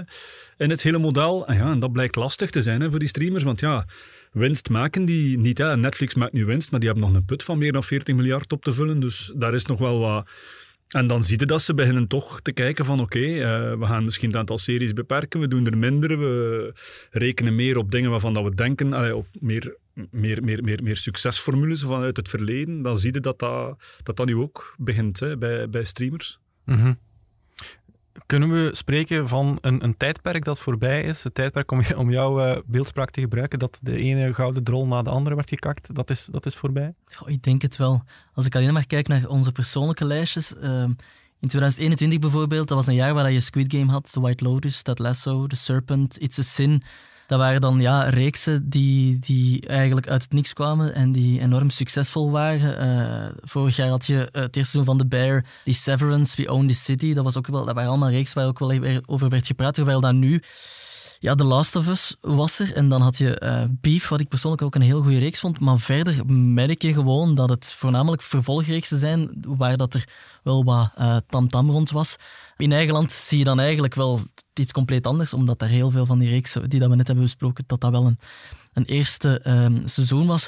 [0.58, 1.48] in het hele model?
[1.48, 3.86] En, ja, en dat blijkt lastig te zijn hè, voor die streamers, want ja,
[4.32, 5.58] winst maken die niet.
[5.58, 5.78] Hè.
[5.78, 8.52] Netflix maakt nu winst, maar die hebben nog een put van meer dan 40 miljard
[8.52, 10.30] op te vullen, dus daar is nog wel wat...
[10.90, 14.04] En dan zie je dat ze beginnen toch te kijken van oké, eh, we gaan
[14.04, 16.74] misschien het aantal series beperken, we doen er minder, we
[17.12, 19.76] rekenen meer op dingen waarvan dat we denken, allee, op meer,
[20.12, 22.82] meer, meer, meer, meer succesformules vanuit het verleden.
[22.82, 26.40] Dan zie je dat dat, dat, nu ook begint hè, bij, bij streamers.
[26.66, 26.94] Mhm.
[28.30, 31.24] Kunnen we spreken van een, een tijdperk dat voorbij is?
[31.24, 35.10] Het tijdperk om, jouw eh, beeldspraak te gebruiken, dat de ene gouden drol na de
[35.10, 36.94] andere werd gekakt, dat is, dat is voorbij?
[37.26, 38.04] Ik denk het wel.
[38.34, 40.56] Als ik alleen maar kijk naar onze persoonlijke lijstjes.
[40.56, 40.92] ehm,
[41.40, 44.82] in 2021 bijvoorbeeld, dat was een jaar waar je Squid Game had, The White Lotus,
[44.82, 46.84] Ted Lasso, The Serpent, It's a Sin.
[47.30, 51.70] Dat waren dan ja, reeksen die, die eigenlijk uit het niks kwamen en die enorm
[51.70, 52.80] succesvol waren.
[52.80, 56.52] Eh, vorig jaar had je eh, het eerste seizoen van The Bear, die Severance, We
[56.52, 57.14] Own the City.
[57.14, 59.74] Dat, was ook wel, dat waren allemaal reeksen waar ook wel over werd gepraat.
[59.74, 60.42] Terwijl dat nu
[61.20, 62.76] ja, The Last of Us was er.
[62.76, 65.60] En dan had je eh, Beef, wat ik persoonlijk ook een heel goede reeks vond.
[65.60, 70.08] Maar verder merk je gewoon dat het voornamelijk vervolgreeksen zijn waar dat er
[70.44, 70.92] wel wat
[71.28, 72.16] tamtam rond was.
[72.58, 74.20] In eigen land zie je dan eigenlijk wel
[74.60, 77.26] iets compleet anders, omdat daar heel veel van die reeksen die dat we net hebben
[77.26, 78.20] besproken, dat dat wel een,
[78.74, 80.48] een eerste ehm, seizoen was.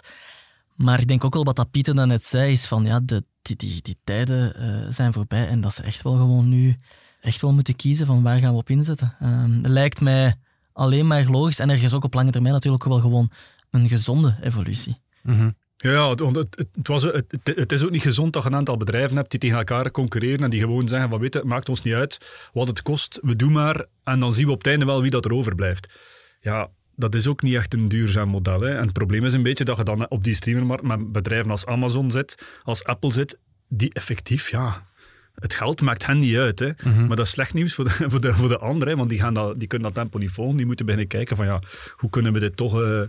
[0.76, 3.24] Maar ik denk ook wel wat dat Pieter dan net zei, is van ja, de,
[3.42, 6.76] die, die, die tijden eh, zijn voorbij en dat ze echt wel gewoon nu
[7.22, 9.16] echt wel moeten kiezen van waar gaan we op inzetten.
[9.20, 10.36] Ehm, lijkt mij
[10.74, 13.32] alleen maar logisch en er is ook op lange termijn natuurlijk wel gewoon
[13.70, 15.02] een gezonde evolutie.
[15.24, 18.56] Ja, Ja, het, het, het, was, het, het, is ook niet gezond dat je een
[18.56, 21.48] aantal bedrijven hebt die tegen elkaar concurreren en die gewoon zeggen van weet je, het
[21.48, 24.58] maakt ons niet uit wat het kost, we doen maar en dan zien we op
[24.58, 26.00] het einde wel wie dat er overblijft.
[26.42, 28.60] Ja, dat is ook niet echt een duurzaam model.
[28.60, 28.76] Hè.
[28.76, 31.66] En het probleem is een beetje dat je dan op die streamermarkt met bedrijven als
[31.66, 34.90] Amazon zit, als Apple zit, die effectief, ja,
[35.36, 36.60] het geld maakt hen niet uit.
[36.60, 36.72] Hè.
[37.08, 39.20] Maar dat is slecht nieuws voor de, voor de, voor de anderen, hè, want die,
[39.20, 40.58] gaan dat, die kunnen dat tempo niet volgen.
[40.58, 41.62] Die moeten beginnen kijken van ja,
[41.96, 43.02] hoe kunnen we dit toch eh,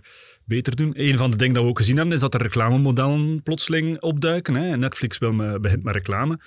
[0.44, 0.92] beter doen.
[0.94, 4.54] Een van de dingen dat we ook gezien hebben, is dat er reclamemodellen plotseling opduiken.
[4.54, 4.76] Hè.
[4.76, 6.40] Netflix wil me, begint met reclame.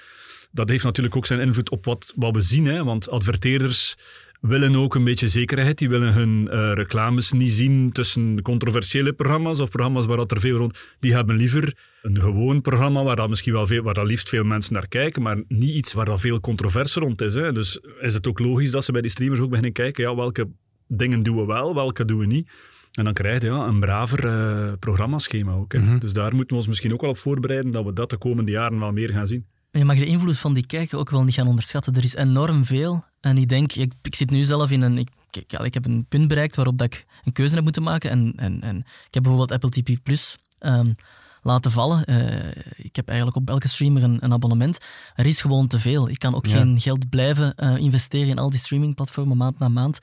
[0.52, 3.96] Dat heeft natuurlijk ook zijn invloed op wat, wat we zien, hè, want adverteerders
[4.42, 5.78] willen ook een beetje zekerheid.
[5.78, 10.40] Die willen hun eh, reclames niet zien tussen controversiële programma's of programma's waar dat er
[10.40, 10.80] veel rond...
[11.00, 14.44] Die hebben liever een gewoon programma waar dat misschien wel veel, waar dat liefst veel
[14.44, 17.34] mensen naar kijken, maar niet iets waar dat veel controverse rond is.
[17.34, 17.52] Hè.
[17.52, 20.48] Dus is het ook logisch dat ze bij die streamers ook beginnen kijken, ja, welke
[20.88, 22.50] dingen doen we wel, welke doen we niet.
[22.96, 25.74] En dan krijg je ja, een braver uh, programmaschema ook.
[25.74, 25.98] Hè.
[25.98, 28.52] Dus daar moeten we ons misschien ook wel op voorbereiden dat we dat de komende
[28.52, 29.46] jaren wel meer gaan zien.
[29.72, 31.96] En je mag de invloed van die kijker ook wel niet gaan onderschatten.
[31.96, 33.04] Er is enorm veel.
[33.22, 34.98] En ik denk, ik, ik zit nu zelf in een...
[34.98, 38.10] Ik, ik, ik heb een punt bereikt waarop dat ik een keuze heb moeten maken.
[38.10, 40.96] En, en, en ik heb bijvoorbeeld Apple TV Plus um,
[41.42, 42.04] laten vallen.
[42.06, 44.78] Uh, ik heb eigenlijk op elke streamer een, een, abonnement.
[45.16, 46.10] Er is gewoon te veel.
[46.10, 46.58] Ik kan ook ja.
[46.58, 50.00] geen geld blijven uh, investeren in al die streamingplatformen maand na maand.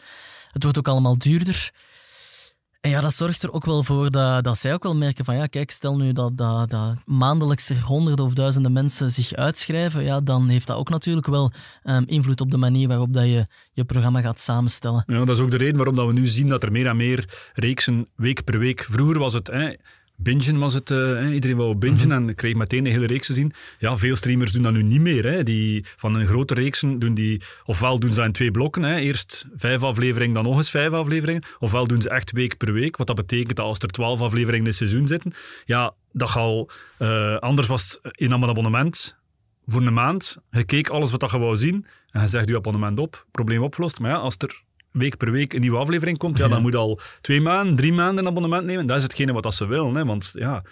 [0.50, 1.70] Het wordt ook allemaal duurder.
[2.82, 5.36] En ja, dat zorgt er ook wel voor dat, dat zij ook wel merken van
[5.36, 10.04] ja, kijk, stel nu dat, dat, dat maandelijks er honderden of duizenden mensen zich uitschrijven,
[10.04, 11.52] ja, dan heeft dat ook natuurlijk wel
[11.84, 15.04] um, invloed op de manier waarop dat je je programma gaat samenstellen.
[15.06, 16.96] Ja, dat is ook de reden waarom dat we nu zien dat er meer en
[16.96, 18.86] meer reeksen week per week.
[18.90, 19.46] Vroeger was het...
[19.46, 19.72] Hè,
[20.22, 22.28] Bingen was het, uh, iedereen wou bingen -hmm.
[22.28, 23.52] en kreeg meteen de hele reeks te zien.
[23.78, 25.24] Ja, veel streamers doen dat nu niet meer.
[25.24, 25.42] Hè.
[25.42, 28.96] Die, van een grote reeksen doen die, ofwel doen ze dat in twee blokken, hè.
[28.96, 32.96] eerst vijf afleveringen, dan nog eens vijf afleveringen, ofwel doen ze echt week per week,
[32.96, 35.32] wat dat betekent dat als er twaalf afleveringen in het seizoen zitten,
[35.64, 39.16] ja, dat al, uh, anders was het in een abonnement,
[39.66, 42.98] voor een maand, je keek alles wat je wou zien en je zegt je abonnement
[42.98, 44.00] op, probleem opgelost.
[44.00, 47.00] Maar ja, als er week per week een nieuwe aflevering komt, ja, dan moet al
[47.20, 48.86] twee maanden, drie maanden een abonnement nemen.
[48.86, 49.94] Dat is hetgene wat dat ze willen.
[49.94, 50.62] Hè, want ja,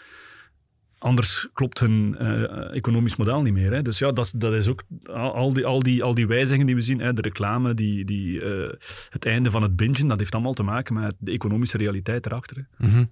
[0.98, 3.72] anders klopt hun uh, economisch model niet meer.
[3.72, 3.82] Hè.
[3.82, 6.80] Dus ja, dat, dat is ook al die, al, die, al die wijzigingen die we
[6.80, 8.72] zien, hè, de reclame, die, die, uh,
[9.08, 12.66] het einde van het bingen, dat heeft allemaal te maken met de economische realiteit erachter.
[12.76, 13.10] Mm -hmm.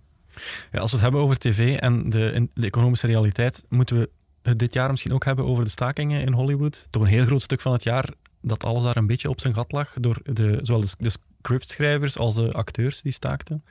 [0.72, 4.10] ja, als we het hebben over tv en de, de economische realiteit, moeten we
[4.42, 6.86] het dit jaar misschien ook hebben over de stakingen in Hollywood.
[6.90, 8.08] Toch een heel groot stuk van het jaar
[8.48, 11.10] dat alles daar een beetje op zijn gat lag, door de, zowel de,
[11.42, 13.64] scriptschrijvers als de acteurs die staakten.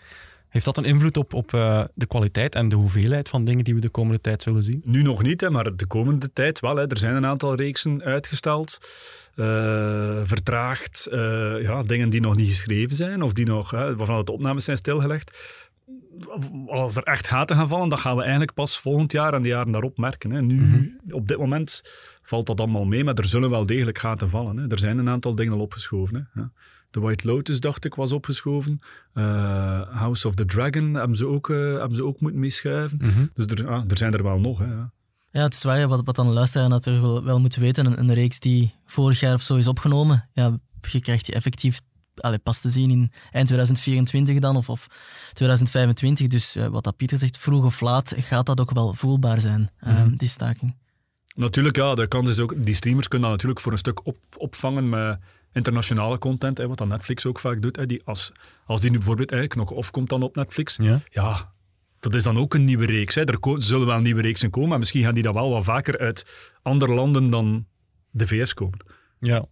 [0.50, 3.76] Heeft dat een invloed op, op uh, de kwaliteit en de hoeveelheid van dingen die
[3.76, 4.82] we de komende tijd zullen zien?
[4.86, 6.76] Nu nog niet, hè, maar de komende tijd wel.
[6.76, 6.88] Hè.
[6.88, 8.78] Er zijn een aantal reeksen uitgesteld,
[9.36, 9.46] uh,
[10.24, 14.64] vertraagd, uh, ja, dingen die nog niet geschreven zijn of die nog, waarvan de opnames
[14.64, 15.38] zijn stilgelegd
[16.68, 19.48] als er echt gaten gaan vallen, dan gaan we eigenlijk pas volgend jaar en de
[19.48, 20.32] jaren daarop merken.
[20.32, 20.42] Hè.
[20.42, 21.14] Nu, mm -hmm.
[21.14, 21.82] op dit moment
[22.22, 24.58] valt dat allemaal mee, maar er zullen wel degelijk gaten vallen.
[24.58, 24.68] Hè.
[24.68, 26.30] Er zijn een aantal dingen al opgeschoven.
[26.34, 26.44] Hè.
[26.92, 28.80] De White Lotus, dacht ik, was opgeschoven.
[29.14, 29.24] Uh,
[29.90, 33.00] House of the Dragon hebben ze ook, uh, hebben ze ook moeten meeschuiven.
[33.02, 33.30] Mm -hmm.
[33.34, 34.60] Dus er, ah, er zijn er wel nog.
[34.60, 34.92] Hè, ja.
[35.32, 37.86] Ja, het is waar, wat, wat dan de luisteraar natuurlijk wel, wel moet weten.
[37.86, 40.60] Een, een, reeks die vorig jaar of zo is opgenomen, ja,
[40.92, 41.82] je krijgt die effectief
[42.22, 44.88] allee, pas te zien in eind 2024 dan, of, of
[45.34, 46.28] 2025.
[46.28, 49.70] Dus uh, wat dat Pieter zegt, vroeg of laat gaat dat ook wel voelbaar zijn,
[49.80, 50.16] mm -hmm.
[50.16, 50.76] die staking.
[51.36, 54.18] Natuurlijk, ja, de kans is ook, die streamers kunnen dat natuurlijk voor een stuk op,
[54.38, 55.20] opvangen met
[55.52, 57.76] internationale content, hè, wat dan Netflix ook vaak doet.
[57.76, 58.32] Hè, die als,
[58.66, 61.02] als die nu bijvoorbeeld, hè, Knok of komt dan op Netflix, ja.
[61.10, 61.54] ja,
[62.00, 63.16] dat is dan ook een nieuwe reeks.
[63.16, 63.24] Hè.
[63.24, 66.52] Er zullen wel nieuwe reeksen komen, maar misschien gaan die dan wel wat vaker uit
[66.62, 67.66] andere landen dan
[68.10, 68.80] de VS komen.
[69.20, 69.46] Ja,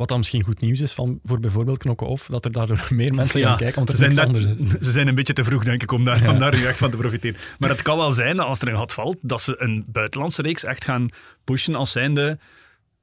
[0.00, 3.14] wat dan misschien goed nieuws is van, voor bijvoorbeeld Knokken Off, dat er daardoor meer
[3.14, 4.86] mensen ja, gaan kijken, want ze zijn, anders is.
[4.86, 6.32] ze zijn een beetje te vroeg, denk ik, om daar, ja.
[6.32, 7.40] om daar nu echt van te profiteren.
[7.58, 10.42] Maar het kan wel zijn dat als er een gat valt, dat ze een buitenlandse
[10.42, 11.08] reeks echt gaan
[11.44, 12.38] pushen als zijnde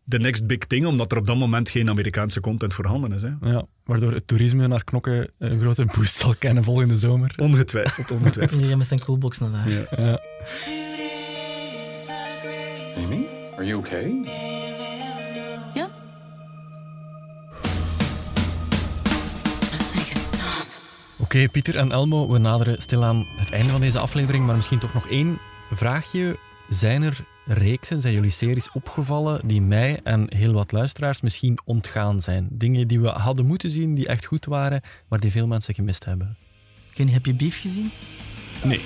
[0.03, 3.21] de next big thing, omdat er op dat moment geen Amerikaanse content voorhanden is.
[3.21, 3.31] Hè.
[3.41, 7.33] Ja, waardoor het toerisme naar Knokken een grote boost zal kennen volgende zomer.
[7.37, 8.57] Ongetwijfeld, ongetwijfeld.
[8.57, 9.69] Iedereen met zijn coolbox naar daar.
[9.69, 9.85] Ja.
[9.97, 10.21] ja.
[12.95, 14.55] Amy, are you okay?
[21.27, 24.93] Okay, Pieter en Elmo, we naderen stilaan het einde van deze aflevering, maar misschien toch
[24.93, 25.37] nog één
[25.71, 26.37] vraagje.
[26.69, 32.21] Zijn er reeksen, zijn jullie series opgevallen die mij en heel wat luisteraars misschien ontgaan
[32.21, 32.47] zijn?
[32.51, 36.05] Dingen die we hadden moeten zien, die echt goed waren, maar die veel mensen gemist
[36.05, 36.37] hebben.
[36.93, 37.91] Ken, heb je Beef gezien?
[38.63, 38.79] Nee.
[38.79, 38.83] I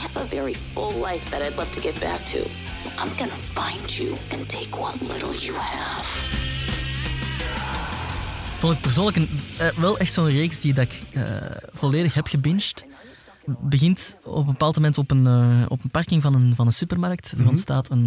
[0.00, 2.38] have a very full life that I'd love to get back to.
[2.98, 6.51] I'm gonna find you and take what little you have
[8.62, 9.28] vond ik persoonlijk een,
[9.60, 11.24] uh, wel echt zo'n reeks die dat ik uh,
[11.72, 12.84] volledig heb gebinged.
[13.46, 16.72] Begint op een bepaald moment op een, uh, op een parking van een, van een
[16.72, 17.30] supermarkt.
[17.30, 17.50] Er mm -hmm.
[17.50, 18.06] ontstaat een,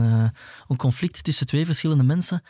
[0.67, 2.41] een conflict tussen twee verschillende mensen.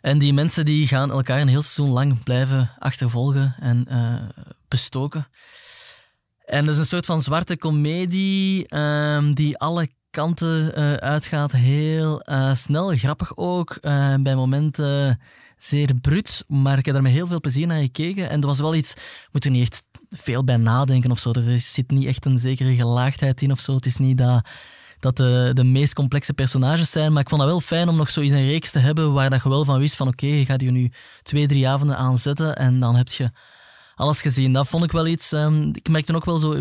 [0.00, 3.86] En die mensen die gaan elkaar een heel seizoen lang blijven achtervolgen en
[4.68, 5.28] bestoken.
[6.44, 11.52] En dat is een soort van zwarte komedie ehm, die alle kanten uitgaat.
[11.52, 13.78] Heel snel, grappig ook.
[14.20, 15.18] bij momenten
[15.58, 18.30] zeer bruut, maar ik heb er met heel veel plezier naar gekeken.
[18.30, 18.94] En er was wel iets,
[19.32, 21.32] moet er niet echt veel bij nadenken of zo.
[21.32, 23.74] Er zit niet echt een zekere gelaagdheid in of zo.
[23.74, 24.48] Het is niet dat,
[25.00, 28.10] dat de, de meest complexe personages zijn, maar ik vond dat wel fijn om nog
[28.10, 30.60] zoiets een reeks te hebben waar dat je wel van wist van oké, je gaat
[30.60, 30.92] je nu
[31.22, 33.30] twee, drie avonden aanzetten en dan heb je
[33.94, 34.52] alles gezien.
[34.52, 35.32] Dat vond ik wel iets.
[35.32, 36.60] Um, ik merkte ook wel zo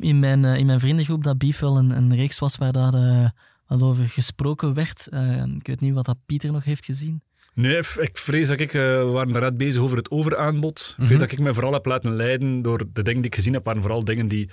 [0.00, 2.94] in mijn, uh, in mijn vriendengroep dat Beef wel een, een reeks was waar daar
[2.94, 5.06] uh, over gesproken werd.
[5.10, 7.22] Uh, ik weet niet wat dat Pieter nog heeft gezien.
[7.60, 10.88] Nee, ik vrees dat ik, eh, we waren net bezig over het overaanbod.
[10.90, 11.06] Ik Mhm.
[11.06, 13.64] vrees dat ik me vooral heb laten leiden door de dingen die ik gezien heb,
[13.64, 14.48] waren vooral dingen die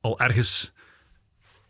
[0.00, 0.72] al ergens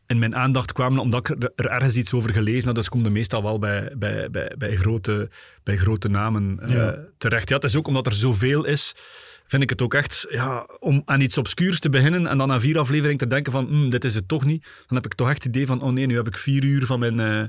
[0.07, 2.75] in mijn aandacht kwamen, omdat ik er, er ergens iets over gelezen had.
[2.75, 5.29] Dus komt er meestal wel bij, bij, bij, bij, grote,
[5.62, 6.99] bij grote namen eh, Ja.
[7.19, 7.49] terecht.
[7.49, 8.95] Ja, het is ook omdat er zoveel is,
[9.47, 12.61] vind ik het ook echt, ja, om aan iets obscuurs te beginnen en dan na
[12.61, 14.62] vier afleveringen te denken van, "Hmm, dit is het toch niet.
[14.87, 16.87] Dan heb ik toch echt het idee van, oh nee, nu heb ik vier uur
[16.87, 17.21] van mijn...
[17.21, 17.43] eh,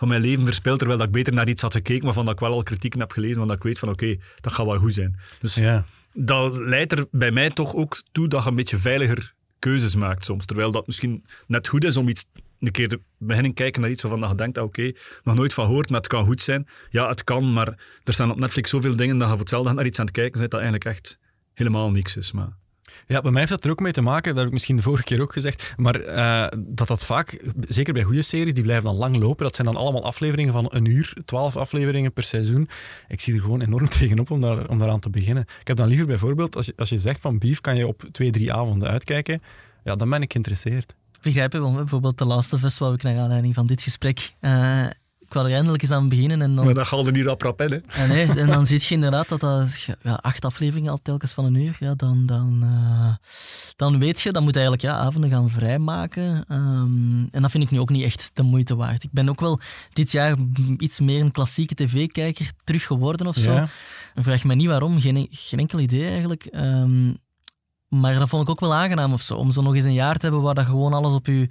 [0.00, 2.34] van mijn leven verspild, terwijl dat ik beter naar iets had gekeken, maar van dat
[2.34, 4.78] ik wel al kritieken heb gelezen, want dat ik weet van oké, dat gaat wel
[4.78, 5.16] goed zijn.
[5.40, 5.84] Dus Ja.
[6.12, 10.24] dat leidt er bij mij toch ook toe dat je een beetje veiliger keuzes maakt
[10.24, 10.44] soms.
[10.44, 12.24] Terwijl dat misschien net goed is om iets
[12.60, 14.92] een keer te beginnen kijken naar iets waarvan je denkt, ah, oké,
[15.24, 16.68] nog nooit van gehoord, maar het kan goed zijn.
[16.90, 17.68] Ja, het kan, maar
[18.04, 20.38] er staan op Netflix zoveel dingen dat je voor hetzelfde naar iets aan het kijken
[20.38, 21.18] bent dat eigenlijk echt
[21.54, 22.32] helemaal niks is.
[22.32, 22.56] Maar...
[23.06, 24.82] Ja, bij mij heeft dat er ook mee te maken, dat heb ik misschien de
[24.82, 28.84] vorige keer ook gezegd, maar eh, dat dat vaak, zeker bij goede series, die blijven
[28.84, 29.44] dan lang lopen.
[29.44, 32.68] Dat zijn dan allemaal afleveringen van een uur, twaalf afleveringen per seizoen.
[33.08, 35.44] Ik zie er gewoon enorm tegenop om, daar, om daaraan te beginnen.
[35.60, 38.04] Ik heb dan liever bijvoorbeeld, als je, als je zegt van Beef kan je op
[38.12, 39.42] twee, drie avonden uitkijken,
[39.84, 40.94] ja, dan ben ik geïnteresseerd.
[41.22, 44.32] Begrijp je wel, bijvoorbeeld The Last of Us, ik naar aanleiding van dit gesprek.
[44.40, 44.86] eh,
[45.30, 46.42] ik wou er eindelijk eens aan beginnen.
[46.42, 48.02] En dan, Maar dat er niet rap rap in, hè.
[48.02, 51.44] en, nee, en dan zie je inderdaad dat dat ja, acht afleveringen al telkens van
[51.44, 53.14] een uur, ja, dan, dan, eh,
[53.76, 56.44] dan weet je, dan moet je eigenlijk ja, avonden gaan vrijmaken.
[56.48, 59.02] Ehm, en dat vind ik nu ook niet echt de moeite waard.
[59.02, 59.60] Ik ben ook wel
[59.92, 60.36] dit jaar
[60.76, 63.52] iets meer een klassieke tv-kijker terug geworden of zo.
[63.52, 63.68] Ja.
[64.14, 66.44] Vraag me niet waarom, geen, geen enkel idee eigenlijk.
[66.44, 67.12] Ehm,
[67.88, 70.16] maar dat vond ik ook wel aangenaam of zo, om zo nog eens een jaar
[70.16, 71.48] te hebben waar dat gewoon alles op je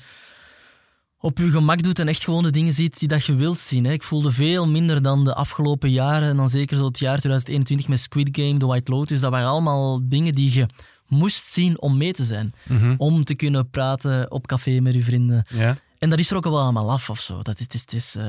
[1.21, 3.85] op je gemak doet en echt gewoon de dingen ziet die dat je wilt zien.
[3.85, 3.91] Hè.
[3.91, 6.29] Ik voelde veel minder dan de afgelopen jaren.
[6.29, 9.19] En dan zeker zo het jaar 2021 met Squid Game, The White Lotus.
[9.19, 10.65] Dat waren allemaal dingen die je
[11.07, 12.53] moest zien om mee te zijn.
[12.67, 12.93] Mhm.
[12.97, 15.45] Om te kunnen praten op café met je vrienden.
[15.49, 15.77] Ja.
[15.99, 17.41] En dat is er ook wel allemaal af of zo.
[17.41, 18.25] Dat is, het is, het is, eh,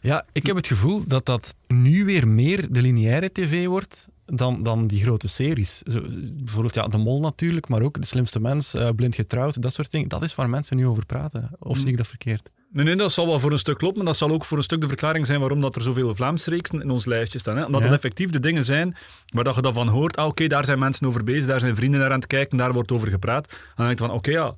[0.00, 4.62] Ja, ik heb het gevoel dat dat nu weer meer de lineaire tv wordt dan,
[4.62, 5.78] dan die grote series.
[5.90, 6.00] Zo,
[6.32, 9.90] bijvoorbeeld ja, De Mol natuurlijk, maar ook De Slimste Mens, eh, Blind Getrouwd, dat soort
[9.90, 10.08] dingen.
[10.08, 11.50] Dat is waar mensen nu over praten.
[11.58, 12.50] Of zie ik dat verkeerd?
[12.72, 14.62] Nee, nee, dat zal wel voor een stuk kloppen, maar dat zal ook voor een
[14.62, 17.56] stuk de verklaring zijn waarom dat er zoveel Vlaamse reeksen in ons lijstje staan.
[17.56, 17.64] Hè?
[17.64, 17.86] Omdat Ja.
[17.86, 20.78] het effectief de dingen zijn waar dat je dan van hoort, ah, oké, daar zijn
[20.78, 23.46] mensen over bezig, daar zijn vrienden naar aan het kijken, daar wordt over gepraat.
[23.50, 24.54] En dan denk je van, oké, ja,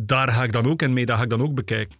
[0.00, 1.98] daar ga ik dan ook in mee, dat ga ik dan ook bekijken.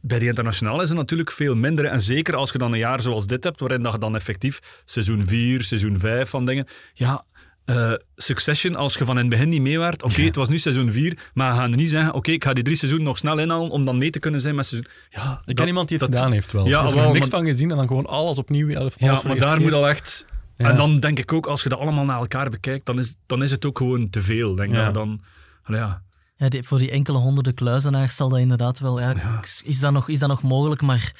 [0.00, 1.84] Bij die internationaal is het natuurlijk veel minder.
[1.84, 4.82] En zeker als je dan een jaar zoals dit hebt, waarin dat je dan effectief
[4.84, 6.66] seizoen 4, seizoen 5 van dingen...
[6.94, 7.24] Ja,
[7.64, 10.58] eh, Succession, als je van in het begin niet mee waart, oké, het was nu
[10.58, 13.38] seizoen 4, maar we gaan niet zeggen, oké, ik ga die drie seizoenen nog snel
[13.38, 14.90] inhalen om dan mee te kunnen zijn met seizoen...
[15.10, 16.66] Ja, Ik dat- ken iemand die het dat- gedaan heeft wel.
[16.68, 18.76] Ja, er wel, niks maar- van gezien en dan gewoon alles opnieuw.
[18.78, 19.62] Alles ja, de maar daar keer.
[19.62, 20.26] moet al echt...
[20.56, 20.70] Ja.
[20.70, 23.42] En dan denk ik ook, als je dat allemaal naar elkaar bekijkt, dan is, dan
[23.42, 24.54] is het ook gewoon te veel.
[24.54, 24.86] Denk Ja.
[24.86, 25.20] je dan...
[25.62, 26.02] allee, ja.
[26.42, 29.00] Ja, die- voor die enkele honderden kluizenaars zal dat inderdaad wel...
[29.00, 30.80] Ja, Is, dat nog, is dat nog mogelijk?
[30.82, 31.12] Maar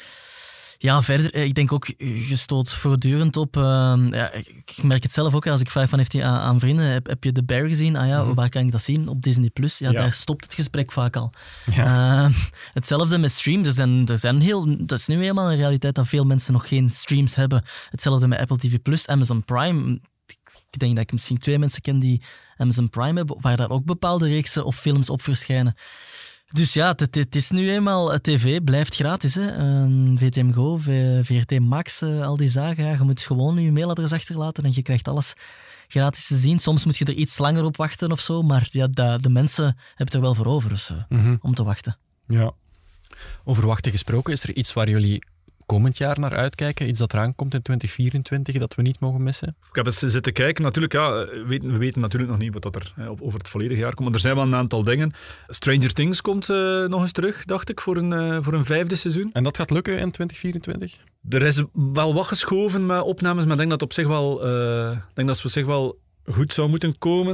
[0.78, 3.56] ja, verder, eh, ik denk ook, je stoot voortdurend op...
[3.56, 6.58] ehm, ja, ik merk het zelf ook, als ik vraag van heeft hij aan, aan
[6.60, 7.96] vrienden, heb, heb je The Bear gezien?
[7.96, 9.08] Ah ja, waar kan ik dat zien?
[9.08, 9.48] Op Disney+.
[9.50, 9.78] Plus.
[9.78, 10.00] Ja, Ja.
[10.00, 11.32] daar stopt het gesprek vaak al.
[11.66, 12.26] Eh,
[12.72, 13.66] hetzelfde met streams.
[13.66, 16.68] Er zijn, er zijn heel, dat is nu eenmaal een realiteit dat veel mensen nog
[16.68, 17.64] geen streams hebben.
[17.90, 20.00] Hetzelfde met Apple TV+, Plus, Amazon Prime.
[20.72, 22.22] Ik denk dat ik misschien twee mensen ken die
[22.56, 25.74] Amazon Prime hebben, waar daar ook bepaalde reeksen of films op verschijnen.
[26.52, 29.34] Dus ja, het, het is nu eenmaal, tv blijft gratis.
[29.34, 29.48] Hè.
[29.50, 32.84] Ehm, VTM Go, V- VRT Max, eh, al die zaken.
[32.84, 35.34] Ja, je moet gewoon je mailadres achterlaten en je krijgt alles
[35.88, 36.58] gratis te zien.
[36.58, 39.64] Soms moet je er iets langer op wachten of zo, maar ja, de, de mensen
[39.64, 41.36] hebben het er wel voor over dus, eh, Mhm.
[41.40, 41.98] om te wachten.
[42.28, 42.52] Ja.
[43.44, 45.24] Over wachten gesproken, is er iets waar jullie
[45.72, 46.88] komend jaar naar uitkijken?
[46.88, 49.48] Iets dat eraan komt in 2024 dat we niet mogen missen?
[49.48, 50.64] Ik heb eens zitten kijken.
[50.64, 53.48] Natuurlijk, ja, we weten, we weten natuurlijk nog niet wat dat er hè, over het
[53.48, 54.08] volledige jaar komt.
[54.08, 55.12] Maar er zijn wel een aantal dingen.
[55.48, 58.94] Stranger Things komt eh, nog eens terug, dacht ik, voor een, eh, voor een vijfde
[58.94, 59.30] seizoen.
[59.32, 60.98] En dat gaat lukken in 2024?
[61.28, 64.96] Er is wel wat geschoven met opnames, maar ik denk dat, op zich wel, eh,
[65.14, 67.32] denk dat ze op zich wel goed zou moeten komen.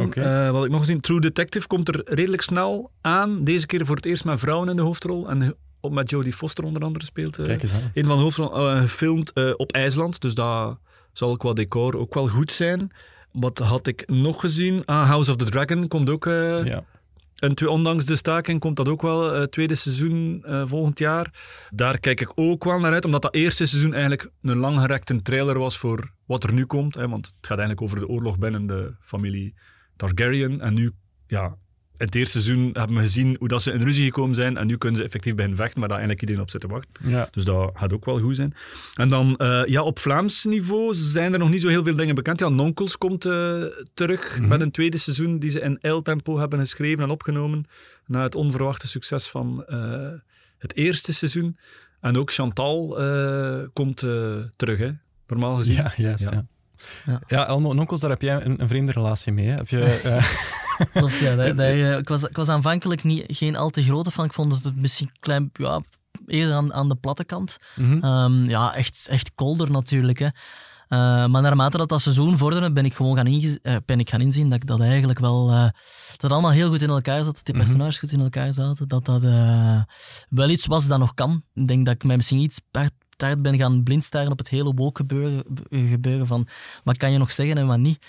[0.53, 3.45] Wat ik nog gezien, True Detective komt er redelijk snel aan.
[3.45, 5.29] Deze keer voor het eerst met vrouwen in de hoofdrol.
[5.29, 7.39] En op met Jodie Foster onder andere speelt.
[7.39, 7.91] eh, Kijk eens aan.
[7.95, 10.21] een van de hoofdrollen eh, gefilmd eh, op IJsland.
[10.21, 10.79] Dus dat
[11.13, 12.91] zal qua decor ook wel goed zijn.
[13.33, 14.85] Wat had ik nog gezien?
[14.85, 16.25] Ah, House of the Dragon komt ook.
[16.25, 16.85] Ja.
[17.37, 21.33] en twee, ondanks de staking komt dat ook wel, tweede seizoen volgend jaar.
[21.71, 25.59] Daar kijk ik ook wel naar uit, omdat dat eerste seizoen eigenlijk een langgerekte trailer
[25.59, 26.95] was voor wat er nu komt.
[26.95, 29.55] Hè, want het gaat eigenlijk over de oorlog binnen de familie
[29.97, 30.61] Targaryen.
[30.61, 30.93] En nu,
[31.27, 31.57] ja,
[31.99, 34.57] het eerste seizoen hebben we gezien hoe dat ze in ruzie gekomen zijn.
[34.57, 36.93] En nu kunnen ze effectief beginnen vechten, maar daar eigenlijk iedereen op zit te wachten.
[37.11, 37.29] Ja.
[37.31, 38.55] Dus dat gaat ook wel goed zijn.
[38.95, 42.15] En dan, eh, ja, op Vlaams niveau zijn er nog niet zo heel veel dingen
[42.15, 42.41] bekend.
[42.41, 43.63] Ja, Nonkels komt eh,
[43.95, 44.49] terug Mhm.
[44.49, 47.67] met een tweede seizoen die ze in L-tempo hebben geschreven en opgenomen.
[48.07, 50.09] Na het onverwachte succes van eh,
[50.59, 51.59] het eerste seizoen.
[52.01, 54.91] En ook Chantal eh, komt eh, terug, hè.
[55.27, 55.75] normaal gezien.
[55.75, 56.25] Ja, juist.
[56.31, 56.47] Ja.
[57.07, 57.21] Ja.
[57.27, 59.47] ja, Elmo en Onkels, daar heb jij een, een vreemde relatie mee.
[59.47, 59.55] Hè?
[59.55, 60.25] Heb je, uh...
[60.93, 61.37] Klopt, ja.
[61.37, 64.25] Daar, daar, eh, ik, was, ik was aanvankelijk niet, geen al te grote van.
[64.25, 65.81] Ik vond het misschien klein, ja,
[66.27, 67.57] eerder aan, aan de platte kant.
[67.75, 68.05] Mm -hmm.
[68.05, 70.19] um, ja, echt, echt kolder natuurlijk.
[70.19, 70.27] Hè.
[70.27, 74.11] Uh, maar naarmate dat dat seizoen vorderde, ben ik gewoon gaan, inge- uh, ben ik
[74.11, 75.51] gaan inzien dat ik dat eigenlijk wel...
[75.51, 75.69] Uh,
[76.17, 78.09] dat allemaal heel goed in elkaar zat, dat die personages mm -hmm.
[78.09, 78.89] goed in elkaar zaten.
[78.89, 79.23] Dat dat
[80.29, 81.43] wel iets was dat nog kan.
[81.55, 82.61] Ik denk dat ik mij misschien iets
[83.19, 86.49] start ben gaan blindstaren op het hele woke gebeuren, gebeuren van
[86.85, 88.07] wat kan je nog zeggen en wat niet.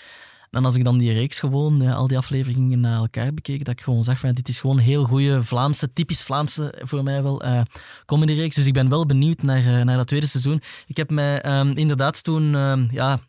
[0.50, 3.80] En als ik dan die reeks gewoon, al die afleveringen naar elkaar bekeek, dat ik
[3.80, 7.60] gewoon zag van dit is gewoon heel goede Vlaamse, typisch Vlaamse voor mij wel, uh,
[8.06, 8.54] comedy reeks.
[8.54, 10.62] Dus ik ben wel benieuwd naar, uh, naar dat tweede seizoen.
[10.86, 13.20] Ik heb mij um, inderdaad toen, um, ja,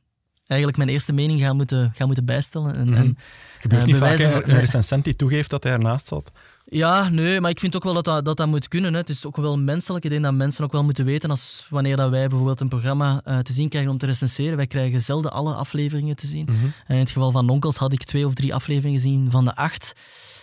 [0.52, 2.76] eigenlijk mijn eerste mening gaan moeten, gaan moeten bijstellen.
[2.76, 3.04] En, mm -hmm.
[3.04, 3.18] en,
[3.60, 6.32] Gebeurt niet vaak een recensent die toegeeft dat hij ernaast zat?
[6.66, 8.94] Ja, nee, maar ik vind ook wel dat dat, dat, dat moet kunnen.
[8.94, 9.00] Hè.
[9.00, 10.04] Het is ook wel menselijk.
[10.04, 13.22] Ik denk dat mensen ook wel moeten weten als wanneer dat wij bijvoorbeeld een programma
[13.28, 14.58] uh, te zien krijgen om te recenseren.
[14.58, 16.48] Wij krijgen zelden alle afleveringen te zien.
[16.50, 16.74] Mm -hmm.
[16.88, 19.94] In het geval van Onkels had ik twee of drie afleveringen gezien van de acht.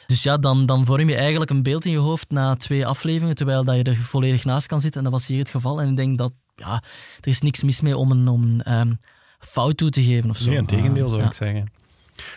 [0.07, 3.35] Dus ja, dan, dan vorm je eigenlijk een beeld in je hoofd na twee afleveringen,
[3.35, 5.05] terwijl dat je er volledig naast kan zitten.
[5.05, 5.81] En dat was hier het geval.
[5.81, 6.83] En ik denk dat, ja,
[7.21, 8.99] er is niks mis mee om een, om een um,
[9.39, 10.49] fout toe te geven of zo.
[10.49, 11.71] Nee, een tegendeel zou ik zeggen.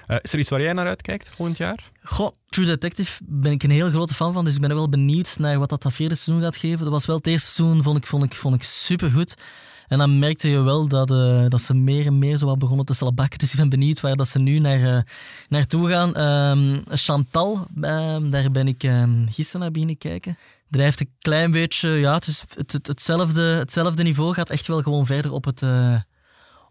[0.07, 1.89] Uh, is er iets waar jij naar uitkijkt volgend jaar?
[2.03, 5.35] Goh, True Detective ben ik een heel grote fan van, dus ik ben wel benieuwd
[5.37, 6.79] naar wat dat, dat vierde seizoen gaat geven.
[6.79, 9.35] Dat was wel het eerste seizoen, vond ik, vond ik, vond ik supergoed.
[9.87, 12.85] En dan merkte je wel dat, uh, dat ze meer en meer zo wat begonnen
[12.85, 13.39] te slabakken.
[13.39, 15.01] Dus ik ben benieuwd waar dat ze nu naar, uh,
[15.49, 16.19] naartoe gaan.
[16.57, 20.37] Um, Chantal, um, daar ben ik um, gisteren naar beginnen kijken.
[20.69, 24.81] Drijft een klein beetje, ja, het is het, het, hetzelfde, hetzelfde niveau, gaat echt wel
[24.81, 25.61] gewoon verder op het...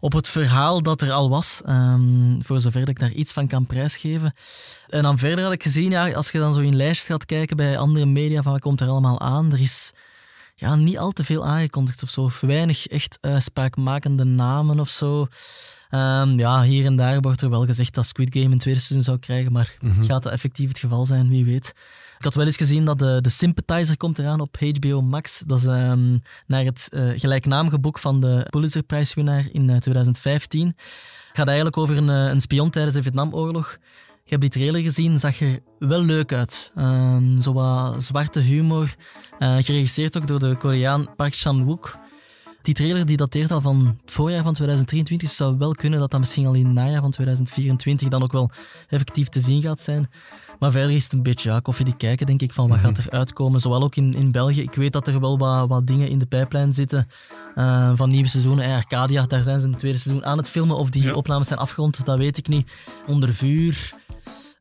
[0.03, 3.65] Op het verhaal dat er al was, um, voor zover ik daar iets van kan
[3.65, 4.33] prijsgeven.
[4.89, 7.57] En dan verder had ik gezien, ja, als je dan zo in lijst gaat kijken
[7.57, 9.91] bij andere media, van wat komt er allemaal aan, er is
[10.61, 14.89] ja, niet al te veel aangekondigd of zo, of weinig echt uh, spraakmakende namen of
[14.89, 15.27] zo.
[15.91, 19.03] Um, ja, hier en daar wordt er wel gezegd dat Squid Game een tweede seizoen
[19.03, 20.03] zou krijgen, maar mm -hmm.
[20.03, 21.73] gaat dat effectief het geval zijn, wie weet.
[22.17, 25.43] Ik had wel eens gezien dat de, de Sympathizer komt eraan op HBO Max.
[25.47, 30.67] Dat is um, naar het uh, gelijknamige boek van de Pulitzerprijswinnaar in uh, 2015.
[30.67, 30.75] Het
[31.31, 33.77] gaat eigenlijk over een, een spion tijdens de Vietnamoorlog.
[34.23, 36.71] Ik heb die trailer gezien, zag er wel leuk uit.
[36.77, 38.95] Um, zo wat zwarte humor.
[39.39, 41.97] Uh, geregisseerd ook door de Koreaan Park Chan-wook.
[42.61, 45.29] Die trailer die dateert al van het voorjaar van 2023.
[45.29, 48.23] Dus het zou wel kunnen dat dat misschien al in het najaar van 2024 dan
[48.23, 48.51] ook wel
[48.87, 50.09] effectief te zien gaat zijn.
[50.59, 53.09] Maar verder is het een beetje ja, koffiedik kijken, denk ik, van wat gaat er
[53.09, 53.59] uitkomen.
[53.59, 54.61] Zowel ook in, in België.
[54.61, 57.07] Ik weet dat er wel wat, wat dingen in de pijplijn zitten
[57.55, 58.65] uh, van nieuwe seizoenen.
[58.65, 60.77] En Arcadia, daar zijn ze een tweede seizoen aan het filmen.
[60.77, 61.13] Of die ja.
[61.13, 62.71] opnames zijn afgerond, dat weet ik niet.
[63.07, 63.99] Onder vuur...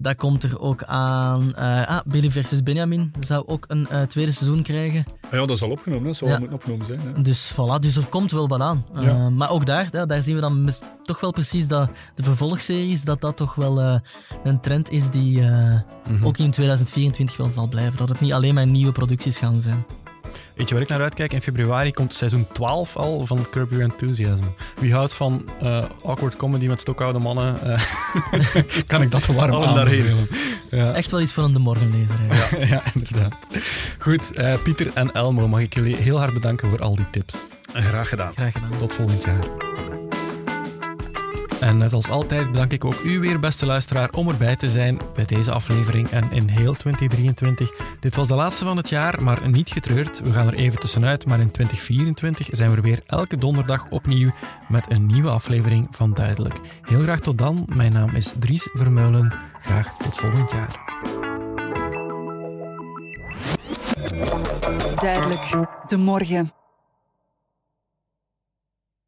[0.02, 1.52] Dat komt er ook aan.
[1.58, 5.04] Uh, ah, Billy versus Benjamin zou ook een uh, tweede seizoen krijgen.
[5.24, 6.38] Ah ja, dat is al opgenomen, dat zou ja.
[6.38, 7.00] moeten opgenomen zijn.
[7.14, 7.22] Ja.
[7.22, 8.84] Dus voilà, dus er komt wel wat aan.
[8.96, 9.30] Uh, ja.
[9.30, 10.70] Maar ook daar, ja, daar zien we dan
[11.02, 14.00] toch wel precies dat de vervolgseries, dat dat toch wel
[14.44, 16.26] een trend is die mm -hmm.
[16.26, 17.96] ook in 2024 wel zal blijven.
[17.96, 19.84] Dat het niet alleen maar nieuwe producties gaan zijn.
[20.60, 21.32] Weet je waar ik naar uitkijk?
[21.32, 24.44] In februari komt seizoen 12 al van Curb Your Enthusiasm.
[24.80, 27.58] Wie houdt van uh, awkward comedy met stokoude mannen?
[27.64, 27.80] Uh,
[28.86, 30.28] kan ik dat warm Allen daarheen.
[30.70, 30.92] Ja.
[30.92, 32.16] Echt wel iets van een de morgenlezer.
[32.30, 33.34] Ja, ja, inderdaad.
[33.98, 37.36] Goed, uh, Pieter en Elmo, mag ik jullie heel hard bedanken voor al die tips.
[37.72, 38.32] Graag gedaan.
[38.34, 38.78] Graag gedaan.
[38.78, 39.99] Tot volgend jaar.
[41.60, 45.00] En net als altijd bedank ik ook u weer, beste luisteraar, om erbij te zijn
[45.14, 47.70] bij deze aflevering en in heel 2023.
[48.00, 50.20] Dit was de laatste van het jaar, maar niet getreurd.
[50.20, 54.30] We gaan er even tussenuit, maar in 2024 zijn we er weer elke donderdag opnieuw
[54.68, 56.54] met een nieuwe aflevering van Duidelijk.
[56.82, 57.68] Heel graag tot dan.
[57.74, 59.32] Mijn naam is Dries Vermeulen.
[59.60, 60.78] Graag tot volgend jaar.
[64.96, 66.59] Duidelijk, de morgen.